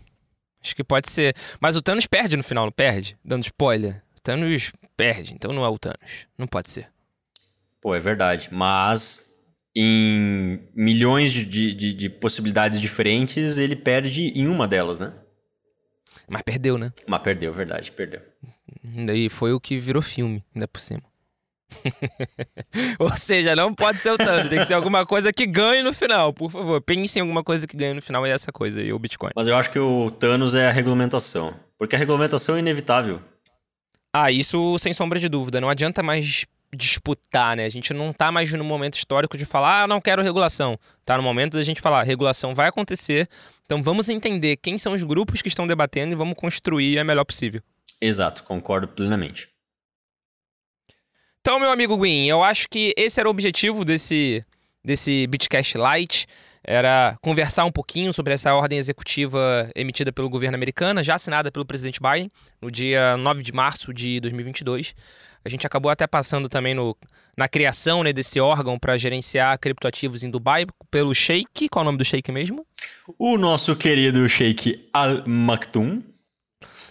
Acho 0.65 0.75
que 0.75 0.83
pode 0.83 1.11
ser. 1.11 1.37
Mas 1.61 1.77
o 1.77 1.83
Thanos 1.83 2.07
perde 2.07 2.37
no 2.37 2.43
final, 2.43 2.65
não 2.65 2.73
perde? 2.73 3.19
Dando 3.23 3.45
spoiler. 3.45 4.03
O 4.17 4.21
Thanos 4.21 4.73
perde, 4.97 5.35
então 5.35 5.53
não 5.53 5.65
é 5.65 5.69
o 5.69 5.79
Thanos. 5.79 6.27
Não 6.39 6.47
pode 6.47 6.71
ser. 6.71 6.89
Pô, 7.83 7.95
é 7.95 8.01
verdade. 8.01 8.49
Mas 8.51 9.35
em 9.77 10.69
milhões 10.75 11.33
de, 11.33 11.75
de, 11.75 11.93
de 11.93 12.09
possibilidades 12.09 12.81
diferentes, 12.81 13.59
ele 13.59 13.77
perde 13.77 14.29
em 14.29 14.49
uma 14.49 14.67
delas, 14.67 14.99
né? 14.99 15.13
Mas 16.27 16.41
perdeu, 16.43 16.79
né? 16.79 16.93
Mas 17.07 17.21
perdeu, 17.21 17.53
verdade, 17.53 17.93
perdeu. 17.93 18.23
E 19.13 19.29
foi 19.29 19.53
o 19.53 19.61
que 19.61 19.79
virou 19.79 20.01
filme, 20.01 20.43
ainda 20.55 20.67
por 20.67 20.81
cima. 20.81 21.03
Ou 22.99 23.17
seja, 23.17 23.55
não 23.55 23.75
pode 23.75 23.99
ser 23.99 24.11
o 24.11 24.17
Thanos, 24.17 24.49
tem 24.49 24.59
que 24.59 24.67
ser 24.67 24.75
alguma 24.75 25.05
coisa 25.07 25.33
que 25.33 25.47
ganhe 25.47 25.83
no 25.83 25.93
final, 25.93 26.33
por 26.33 26.51
favor. 26.51 26.81
Pense 26.81 27.19
em 27.19 27.23
alguma 27.23 27.43
coisa 27.43 27.67
que 27.67 27.77
ganhe 27.77 27.95
no 27.95 28.03
final 28.03 28.27
e 28.27 28.31
é 28.31 28.33
essa 28.33 28.53
coisa 28.53 28.81
aí, 28.81 28.93
o 28.93 28.99
Bitcoin. 28.99 29.31
Mas 29.35 29.47
eu 29.47 29.57
acho 29.57 29.71
que 29.71 29.79
o 29.79 30.11
Thanos 30.11 30.55
é 30.55 30.69
a 30.69 30.73
regulamentação. 30.73 31.55
Porque 31.79 31.97
a 31.97 31.99
regulamentação 31.99 32.57
é 32.57 32.61
inevitável. 32.61 33.21
Ah, 34.13 34.31
isso 34.31 34.79
sem 34.79 34.93
sombra 34.93 35.19
de 35.19 35.29
dúvida. 35.29 35.61
Não 35.61 35.69
adianta 35.69 36.03
mais 36.03 36.47
disputar, 36.75 37.57
né? 37.57 37.65
A 37.65 37.69
gente 37.69 37.95
não 37.95 38.13
tá 38.13 38.31
mais 38.31 38.51
no 38.53 38.65
momento 38.65 38.95
histórico 38.95 39.39
de 39.39 39.45
falar, 39.47 39.83
ah, 39.83 39.87
não 39.87 40.01
quero 40.01 40.23
regulação. 40.23 40.79
Tá 41.05 41.17
no 41.17 41.23
momento 41.23 41.57
da 41.57 41.63
gente 41.63 41.81
falar, 41.81 42.03
regulação 42.03 42.55
vai 42.55 42.69
acontecer, 42.69 43.29
então 43.65 43.83
vamos 43.83 44.09
entender 44.09 44.57
quem 44.57 44.77
são 44.77 44.93
os 44.93 45.03
grupos 45.03 45.41
que 45.41 45.49
estão 45.49 45.67
debatendo 45.67 46.13
e 46.13 46.17
vamos 46.17 46.37
construir 46.37 46.99
a 46.99 47.05
melhor 47.05 47.25
possível. 47.25 47.63
Exato, 48.01 48.43
concordo 48.43 48.89
plenamente. 48.89 49.49
Então, 51.47 51.61
meu 51.61 51.71
amigo 51.71 51.95
Gwyn, 51.99 52.27
eu 52.27 52.43
acho 52.43 52.67
que 52.71 52.95
esse 52.97 53.21
era 53.21 53.29
o 53.29 53.31
objetivo 53.31 53.85
desse, 53.85 54.43
desse 54.83 55.27
Bitcast 55.27 55.77
Lite, 55.77 56.27
era 56.67 57.19
conversar 57.21 57.67
um 57.67 57.71
pouquinho 57.71 58.15
sobre 58.15 58.33
essa 58.33 58.55
ordem 58.55 58.79
executiva 58.79 59.71
emitida 59.77 60.11
pelo 60.11 60.31
governo 60.31 60.55
americano, 60.55 61.03
já 61.03 61.17
assinada 61.17 61.53
pelo 61.53 61.67
presidente 61.67 62.01
Biden, 62.01 62.31
no 62.63 62.71
dia 62.71 63.19
9 63.19 63.43
de 63.43 63.53
março 63.53 63.93
de 63.93 64.21
2022. 64.21 64.95
A 65.45 65.51
gente 65.51 65.67
acabou 65.67 65.91
até 65.91 66.07
passando 66.07 66.49
também 66.49 66.73
no, 66.73 66.97
na 67.37 67.47
criação 67.47 68.03
né, 68.03 68.11
desse 68.11 68.41
órgão 68.41 68.79
para 68.79 68.97
gerenciar 68.97 69.59
criptoativos 69.59 70.23
em 70.23 70.31
Dubai 70.31 70.65
pelo 70.91 71.15
Sheikh. 71.15 71.69
Qual 71.69 71.83
é 71.83 71.85
o 71.85 71.85
nome 71.85 71.99
do 71.99 72.07
Sheikh 72.07 72.33
mesmo? 72.33 72.67
O 73.19 73.37
nosso 73.37 73.77
querido 73.77 74.27
Sheikh 74.27 74.89
Al 74.95 75.23
Maktoum. 75.29 76.03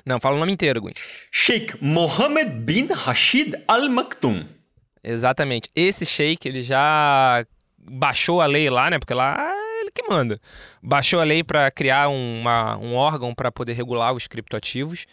Não, 0.06 0.20
fala 0.20 0.36
o 0.36 0.40
nome 0.40 0.52
inteiro, 0.52 0.82
Gui. 0.82 0.94
Sheikh 1.32 1.78
Mohammed 1.82 2.52
bin 2.60 2.88
Rashid 2.88 3.56
Al 3.68 3.90
Maktoum. 3.90 4.46
Exatamente. 5.04 5.70
Esse 5.76 6.06
Sheikh, 6.06 6.48
ele 6.48 6.62
já 6.62 7.46
baixou 7.78 8.42
a 8.42 8.46
lei 8.46 8.70
lá, 8.70 8.90
né? 8.90 9.00
Porque 9.00 9.14
lá 9.14 9.36
é 9.38 9.82
ele 9.82 9.92
que 9.92 10.04
manda. 10.10 10.40
Baixou 10.82 11.20
a 11.20 11.24
lei 11.24 11.44
para 11.44 11.70
criar 11.72 12.10
uma, 12.10 12.78
um 12.78 12.96
órgão 12.96 13.34
para 13.34 13.52
poder 13.52 13.74
regular 13.74 14.14
os 14.14 14.28
criptoativos. 14.28 15.06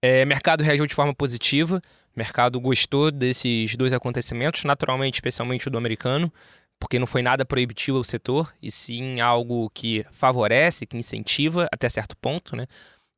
É, 0.00 0.24
mercado 0.24 0.62
reagiu 0.62 0.86
de 0.86 0.94
forma 0.94 1.14
positiva. 1.14 1.80
Mercado 2.16 2.60
gostou 2.60 3.10
desses 3.10 3.76
dois 3.76 3.92
acontecimentos, 3.92 4.64
naturalmente, 4.64 5.14
especialmente 5.14 5.68
o 5.68 5.70
do 5.70 5.78
americano, 5.78 6.32
porque 6.78 6.98
não 6.98 7.06
foi 7.06 7.22
nada 7.22 7.44
proibitivo 7.44 7.98
ao 7.98 8.02
setor, 8.04 8.52
e 8.60 8.72
sim 8.72 9.20
algo 9.20 9.70
que 9.70 10.04
favorece, 10.10 10.84
que 10.84 10.96
incentiva 10.96 11.68
até 11.72 11.88
certo 11.88 12.16
ponto, 12.16 12.56
né? 12.56 12.66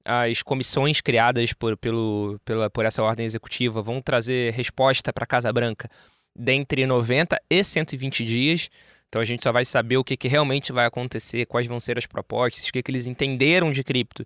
As 0.04 0.42
comissões 0.42 1.00
criadas 1.00 1.52
por, 1.52 1.76
pelo, 1.76 2.40
pela, 2.44 2.70
por 2.70 2.84
essa 2.84 3.02
ordem 3.02 3.26
executiva 3.26 3.82
vão 3.82 4.00
trazer 4.00 4.52
resposta 4.52 5.12
para 5.12 5.24
a 5.24 5.26
Casa 5.26 5.52
Branca 5.52 5.88
dentre 6.34 6.86
90 6.86 7.40
e 7.48 7.62
120 7.64 8.24
dias. 8.24 8.70
Então 9.08 9.20
a 9.20 9.24
gente 9.24 9.42
só 9.42 9.52
vai 9.52 9.64
saber 9.64 9.96
o 9.96 10.04
que, 10.04 10.16
que 10.16 10.28
realmente 10.28 10.72
vai 10.72 10.86
acontecer, 10.86 11.46
quais 11.46 11.66
vão 11.66 11.80
ser 11.80 11.98
as 11.98 12.06
propostas, 12.06 12.68
o 12.68 12.72
que, 12.72 12.82
que 12.82 12.90
eles 12.90 13.06
entenderam 13.06 13.70
de 13.72 13.82
cripto 13.82 14.24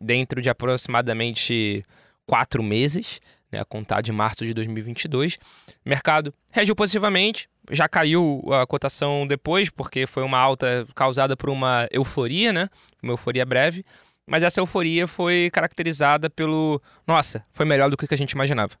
dentro 0.00 0.40
de 0.40 0.48
aproximadamente 0.48 1.82
quatro 2.26 2.62
meses, 2.62 3.20
né, 3.50 3.58
a 3.58 3.64
contar 3.64 4.00
de 4.00 4.12
março 4.12 4.46
de 4.46 4.54
2022. 4.54 5.34
O 5.84 5.88
mercado 5.88 6.32
reagiu 6.52 6.76
positivamente, 6.76 7.48
já 7.72 7.88
caiu 7.88 8.40
a 8.52 8.64
cotação 8.66 9.26
depois, 9.26 9.68
porque 9.68 10.06
foi 10.06 10.22
uma 10.22 10.38
alta 10.38 10.86
causada 10.94 11.36
por 11.36 11.50
uma 11.50 11.88
euforia, 11.90 12.52
né, 12.52 12.70
uma 13.02 13.12
euforia 13.12 13.44
breve 13.44 13.84
mas 14.26 14.42
essa 14.42 14.60
euforia 14.60 15.06
foi 15.06 15.50
caracterizada 15.52 16.30
pelo. 16.30 16.80
Nossa, 17.06 17.44
foi 17.50 17.66
melhor 17.66 17.90
do 17.90 17.96
que 17.96 18.12
a 18.12 18.16
gente 18.16 18.32
imaginava. 18.32 18.74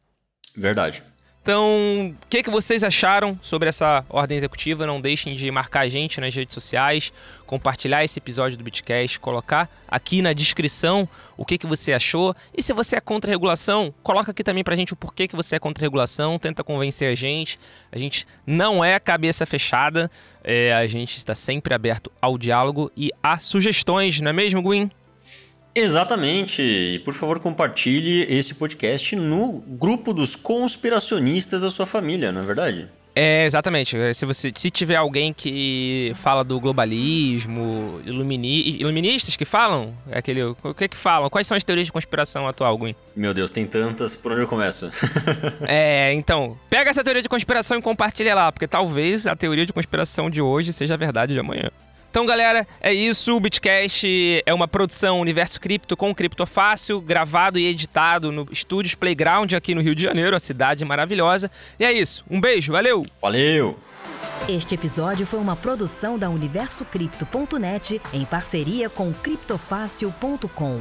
Verdade. 0.56 1.02
Então, 1.42 2.14
o 2.22 2.26
que, 2.28 2.42
que 2.42 2.50
vocês 2.50 2.84
acharam 2.84 3.38
sobre 3.40 3.70
essa 3.70 4.04
ordem 4.10 4.36
executiva? 4.36 4.86
Não 4.86 5.00
deixem 5.00 5.34
de 5.34 5.50
marcar 5.50 5.80
a 5.80 5.88
gente 5.88 6.20
nas 6.20 6.34
redes 6.34 6.52
sociais, 6.52 7.10
compartilhar 7.46 8.04
esse 8.04 8.18
episódio 8.18 8.58
do 8.58 8.64
Bitcast, 8.64 9.18
colocar 9.18 9.66
aqui 9.88 10.20
na 10.20 10.34
descrição 10.34 11.08
o 11.38 11.44
que, 11.46 11.56
que 11.56 11.66
você 11.66 11.94
achou. 11.94 12.36
E 12.54 12.62
se 12.62 12.74
você 12.74 12.96
é 12.96 13.00
contra 13.00 13.30
a 13.30 13.32
regulação, 13.32 13.92
coloca 14.02 14.32
aqui 14.32 14.44
também 14.44 14.62
pra 14.62 14.76
gente 14.76 14.92
o 14.92 14.96
porquê 14.96 15.26
que 15.26 15.34
você 15.34 15.56
é 15.56 15.58
contra 15.58 15.82
a 15.82 15.86
regulação, 15.86 16.38
tenta 16.38 16.62
convencer 16.62 17.10
a 17.10 17.14
gente. 17.14 17.58
A 17.90 17.96
gente 17.96 18.26
não 18.46 18.84
é 18.84 19.00
cabeça 19.00 19.46
fechada, 19.46 20.10
é, 20.44 20.74
a 20.74 20.86
gente 20.86 21.16
está 21.16 21.34
sempre 21.34 21.72
aberto 21.72 22.12
ao 22.20 22.36
diálogo 22.36 22.92
e 22.94 23.10
a 23.22 23.38
sugestões, 23.38 24.20
não 24.20 24.28
é 24.28 24.32
mesmo, 24.34 24.60
Gwyn? 24.60 24.90
Exatamente. 25.74 26.62
E 26.62 26.98
por 27.00 27.14
favor, 27.14 27.40
compartilhe 27.40 28.22
esse 28.28 28.54
podcast 28.54 29.14
no 29.16 29.60
grupo 29.60 30.12
dos 30.12 30.34
conspiracionistas 30.36 31.62
da 31.62 31.70
sua 31.70 31.86
família, 31.86 32.32
não 32.32 32.42
é 32.42 32.44
verdade? 32.44 32.88
É, 33.14 33.44
exatamente. 33.44 33.96
Se 34.14 34.24
você 34.24 34.52
se 34.54 34.70
tiver 34.70 34.96
alguém 34.96 35.32
que 35.32 36.12
fala 36.16 36.44
do 36.44 36.60
globalismo, 36.60 38.00
ilumini, 38.04 38.78
iluministas 38.80 39.36
que 39.36 39.44
falam, 39.44 39.94
é 40.08 40.18
aquele, 40.18 40.42
o 40.42 40.74
que 40.74 40.88
que 40.88 40.96
falam? 40.96 41.28
Quais 41.28 41.46
são 41.46 41.56
as 41.56 41.64
teorias 41.64 41.86
de 41.86 41.92
conspiração 41.92 42.46
atual, 42.46 42.78
Gwen? 42.78 42.94
Meu 43.14 43.34
Deus, 43.34 43.50
tem 43.50 43.66
tantas, 43.66 44.14
por 44.14 44.32
onde 44.32 44.42
eu 44.42 44.46
começo? 44.46 44.90
é, 45.66 46.12
então, 46.14 46.56
pega 46.68 46.90
essa 46.90 47.02
teoria 47.02 47.22
de 47.22 47.28
conspiração 47.28 47.76
e 47.78 47.82
compartilha 47.82 48.34
lá, 48.34 48.52
porque 48.52 48.68
talvez 48.68 49.26
a 49.26 49.34
teoria 49.34 49.66
de 49.66 49.72
conspiração 49.72 50.30
de 50.30 50.40
hoje 50.40 50.72
seja 50.72 50.94
a 50.94 50.96
verdade 50.96 51.32
de 51.32 51.40
amanhã. 51.40 51.70
Então, 52.10 52.26
galera, 52.26 52.66
é 52.80 52.92
isso. 52.92 53.36
O 53.36 53.40
Bitcast 53.40 54.42
é 54.44 54.52
uma 54.52 54.66
produção 54.66 55.20
Universo 55.20 55.60
Cripto 55.60 55.96
com 55.96 56.12
Criptofácil, 56.12 57.00
gravado 57.00 57.58
e 57.58 57.66
editado 57.66 58.32
no 58.32 58.48
Estúdios 58.50 58.96
Playground 58.96 59.52
aqui 59.52 59.74
no 59.74 59.80
Rio 59.80 59.94
de 59.94 60.02
Janeiro, 60.02 60.34
a 60.34 60.40
cidade 60.40 60.84
maravilhosa. 60.84 61.50
E 61.78 61.84
é 61.84 61.92
isso. 61.92 62.24
Um 62.28 62.40
beijo, 62.40 62.72
valeu! 62.72 63.02
Valeu! 63.22 63.78
Este 64.48 64.74
episódio 64.74 65.24
foi 65.24 65.38
uma 65.38 65.54
produção 65.54 66.18
da 66.18 66.28
UniversoCripto.net 66.28 68.02
em 68.12 68.24
parceria 68.24 68.90
com 68.90 69.12
Criptofácil.com. 69.12 70.80